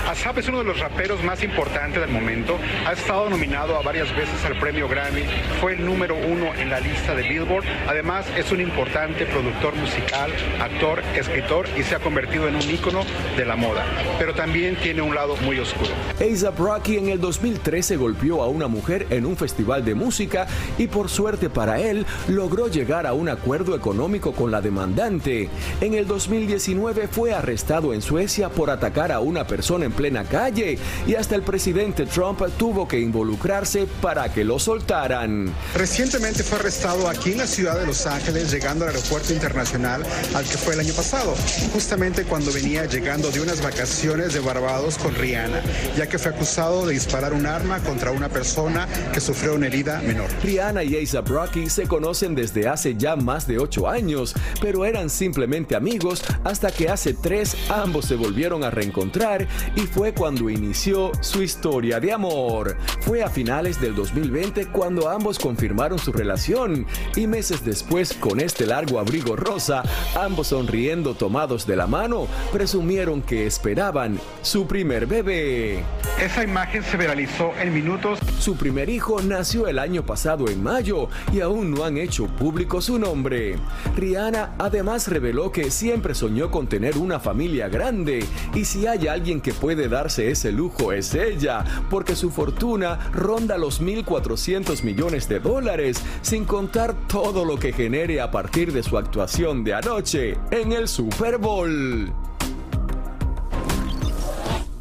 ASAP 0.08 0.38
es 0.38 0.48
uno 0.48 0.58
de 0.58 0.64
los 0.64 0.78
raperos 0.78 1.22
más 1.22 1.42
importantes 1.42 2.00
del 2.00 2.10
momento. 2.10 2.58
Ha 2.86 2.92
estado 2.92 3.30
nominado 3.30 3.76
a 3.76 3.82
varias 3.82 4.14
veces 4.16 4.44
al 4.44 4.58
premio 4.58 4.88
Grammy. 4.88 5.22
Fue 5.60 5.74
el 5.74 5.84
número 5.84 6.16
uno 6.16 6.52
en 6.54 6.70
la 6.70 6.80
lista 6.80 7.14
de 7.14 7.22
Billboard. 7.22 7.64
Además, 7.86 8.26
es 8.36 8.50
un 8.50 8.60
importante 8.60 9.26
productor 9.26 9.74
musical, 9.76 10.30
actor, 10.60 11.02
escritor 11.14 11.66
y 11.78 11.82
se 11.82 11.94
ha 11.94 12.00
convertido 12.00 12.48
en 12.48 12.56
un 12.56 12.62
ícono 12.62 13.04
de 13.36 13.44
la 13.44 13.56
moda. 13.56 13.84
Pero 14.18 14.34
también 14.34 14.76
tiene 14.76 15.02
un 15.02 15.14
lado 15.14 15.36
muy 15.44 15.58
oscuro. 15.58 15.90
A$AP 16.20 16.58
Rocky 16.58 16.96
en 16.96 17.08
el 17.08 17.20
2013 17.20 17.96
golpeó 17.96 18.42
a 18.42 18.48
una 18.48 18.66
mujer 18.66 19.06
en 19.10 19.24
un 19.24 19.36
festival 19.36 19.84
de 19.84 19.94
música 19.94 20.46
y 20.78 20.88
por 20.88 21.08
suerte 21.08 21.48
para 21.48 21.80
él 21.80 22.06
logró 22.28 22.68
llegar 22.68 23.06
a 23.06 23.12
un 23.12 23.28
acuerdo 23.28 23.76
económico 23.76 24.32
con 24.32 24.50
la 24.50 24.60
demandante. 24.60 25.48
En 25.80 25.94
el 25.94 26.06
2019 26.06 27.08
fue 27.08 27.32
arrestado 27.32 27.94
en 27.94 28.02
Suecia 28.02 28.48
por 28.48 28.70
atacar 28.70 29.12
a 29.12 29.20
una 29.20 29.46
persona 29.46 29.84
en 29.84 29.91
en 29.92 29.96
plena 29.96 30.24
calle 30.24 30.78
y 31.06 31.14
hasta 31.14 31.34
el 31.34 31.42
presidente 31.42 32.06
Trump 32.06 32.40
tuvo 32.56 32.88
que 32.88 32.98
involucrarse 32.98 33.86
para 34.00 34.32
que 34.32 34.44
lo 34.44 34.58
soltaran. 34.58 35.52
Recientemente 35.74 36.42
fue 36.42 36.58
arrestado 36.58 37.08
aquí 37.08 37.32
en 37.32 37.38
la 37.38 37.46
ciudad 37.46 37.78
de 37.78 37.86
Los 37.86 38.06
Ángeles, 38.06 38.50
llegando 38.50 38.84
al 38.84 38.94
aeropuerto 38.94 39.32
internacional 39.32 40.02
al 40.34 40.44
que 40.44 40.56
fue 40.56 40.74
el 40.74 40.80
año 40.80 40.94
pasado, 40.94 41.34
justamente 41.72 42.24
cuando 42.24 42.52
venía 42.52 42.86
llegando 42.86 43.30
de 43.30 43.40
unas 43.40 43.62
vacaciones 43.62 44.32
de 44.34 44.40
Barbados 44.40 44.98
con 44.98 45.14
Rihanna, 45.14 45.60
ya 45.96 46.08
que 46.08 46.18
fue 46.18 46.32
acusado 46.32 46.86
de 46.86 46.94
disparar 46.94 47.32
un 47.32 47.46
arma 47.46 47.80
contra 47.80 48.10
una 48.10 48.28
persona 48.28 48.88
que 49.12 49.20
sufrió 49.20 49.54
una 49.54 49.66
herida 49.66 50.00
menor. 50.00 50.30
Rihanna 50.42 50.84
y 50.84 50.96
A$AP 50.96 51.28
Rocky 51.28 51.68
se 51.68 51.86
conocen 51.86 52.34
desde 52.34 52.68
hace 52.68 52.96
ya 52.96 53.16
más 53.16 53.46
de 53.46 53.58
ocho 53.58 53.88
años, 53.88 54.34
pero 54.60 54.84
eran 54.84 55.10
simplemente 55.10 55.76
amigos 55.76 56.22
hasta 56.44 56.70
que 56.70 56.88
hace 56.88 57.14
tres 57.14 57.56
ambos 57.68 58.06
se 58.06 58.14
volvieron 58.14 58.64
a 58.64 58.70
reencontrar 58.70 59.46
y 59.76 59.81
fue 59.86 60.12
cuando 60.12 60.50
inició 60.50 61.12
su 61.20 61.42
historia 61.42 62.00
de 62.00 62.12
amor. 62.12 62.76
Fue 63.00 63.22
a 63.22 63.28
finales 63.28 63.80
del 63.80 63.94
2020 63.94 64.66
cuando 64.66 65.08
ambos 65.08 65.38
confirmaron 65.38 65.98
su 65.98 66.12
relación 66.12 66.86
y 67.16 67.26
meses 67.26 67.64
después 67.64 68.12
con 68.12 68.40
este 68.40 68.66
largo 68.66 68.98
abrigo 68.98 69.36
rosa, 69.36 69.82
ambos 70.14 70.48
sonriendo 70.48 71.14
tomados 71.14 71.66
de 71.66 71.76
la 71.76 71.86
mano, 71.86 72.26
presumieron 72.52 73.22
que 73.22 73.46
esperaban 73.46 74.18
su 74.42 74.66
primer 74.66 75.06
bebé. 75.06 75.82
Esa 76.20 76.44
imagen 76.44 76.82
se 76.82 76.96
viralizó 76.96 77.52
en 77.60 77.74
minutos. 77.74 78.18
Su 78.38 78.56
primer 78.56 78.88
hijo 78.88 79.20
nació 79.22 79.66
el 79.68 79.78
año 79.78 80.04
pasado 80.04 80.48
en 80.48 80.62
mayo 80.62 81.08
y 81.32 81.40
aún 81.40 81.72
no 81.72 81.84
han 81.84 81.96
hecho 81.98 82.26
público 82.26 82.80
su 82.80 82.98
nombre. 82.98 83.56
Rihanna 83.96 84.54
además 84.58 85.08
reveló 85.08 85.50
que 85.50 85.70
siempre 85.70 86.14
soñó 86.14 86.50
con 86.50 86.66
tener 86.66 86.98
una 86.98 87.18
familia 87.18 87.68
grande 87.68 88.24
y 88.54 88.64
si 88.64 88.86
hay 88.86 89.08
alguien 89.08 89.40
que 89.40 89.52
puede 89.74 89.88
darse 89.88 90.30
ese 90.30 90.52
lujo 90.52 90.92
es 90.92 91.14
ella, 91.14 91.64
porque 91.88 92.14
su 92.14 92.30
fortuna 92.30 93.10
ronda 93.10 93.56
los 93.56 93.80
1.400 93.80 94.82
millones 94.82 95.30
de 95.30 95.40
dólares, 95.40 96.02
sin 96.20 96.44
contar 96.44 96.94
todo 97.08 97.46
lo 97.46 97.58
que 97.58 97.72
genere 97.72 98.20
a 98.20 98.30
partir 98.30 98.70
de 98.70 98.82
su 98.82 98.98
actuación 98.98 99.64
de 99.64 99.72
anoche 99.72 100.36
en 100.50 100.72
el 100.72 100.88
Super 100.88 101.38
Bowl. 101.38 102.12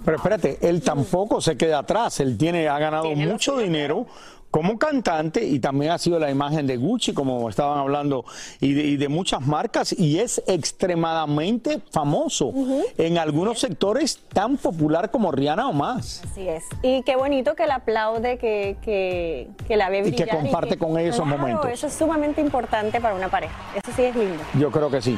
Pero 0.03 0.17
espérate, 0.17 0.57
él 0.61 0.81
tampoco 0.81 1.39
se 1.39 1.55
queda 1.55 1.79
atrás. 1.79 2.19
Él 2.19 2.37
tiene, 2.37 2.67
ha 2.67 2.77
ganado 2.77 3.15
mucho 3.15 3.59
dinero 3.59 4.07
como 4.51 4.77
cantante 4.77 5.43
y 5.45 5.59
también 5.59 5.91
ha 5.93 5.97
sido 5.97 6.19
la 6.19 6.29
imagen 6.29 6.67
de 6.67 6.75
Gucci, 6.77 7.13
como 7.13 7.49
estaban 7.49 7.79
hablando, 7.79 8.25
y 8.59 8.73
de, 8.73 8.83
y 8.83 8.97
de 8.97 9.07
muchas 9.09 9.41
marcas, 9.41 9.97
y 9.97 10.19
es 10.19 10.43
extremadamente 10.45 11.79
famoso 11.91 12.53
en 12.97 13.17
algunos 13.17 13.59
sectores 13.59 14.19
tan 14.33 14.57
popular 14.57 15.09
como 15.09 15.31
Rihanna 15.31 15.69
o 15.69 15.73
más. 15.73 16.21
Así 16.29 16.47
es. 16.47 16.63
Y 16.83 17.01
qué 17.03 17.15
bonito 17.15 17.55
que 17.55 17.65
la 17.65 17.75
aplaude, 17.75 18.37
que, 18.37 18.77
que, 18.83 19.47
que 19.67 19.75
la 19.77 19.89
ve 19.89 19.99
Y 19.99 20.03
que 20.11 20.23
brillar. 20.25 20.29
comparte 20.41 20.77
con 20.77 20.97
ella 20.99 21.09
esos 21.09 21.25
Claro, 21.25 21.37
momentos. 21.41 21.69
Eso 21.71 21.87
es 21.87 21.93
sumamente 21.93 22.41
importante 22.41 22.99
para 22.99 23.15
una 23.15 23.29
pareja. 23.29 23.53
Eso 23.75 23.91
sí 23.95 24.03
es 24.03 24.15
lindo. 24.15 24.43
Yo 24.59 24.69
creo 24.69 24.89
que 24.91 25.01
sí. 25.01 25.17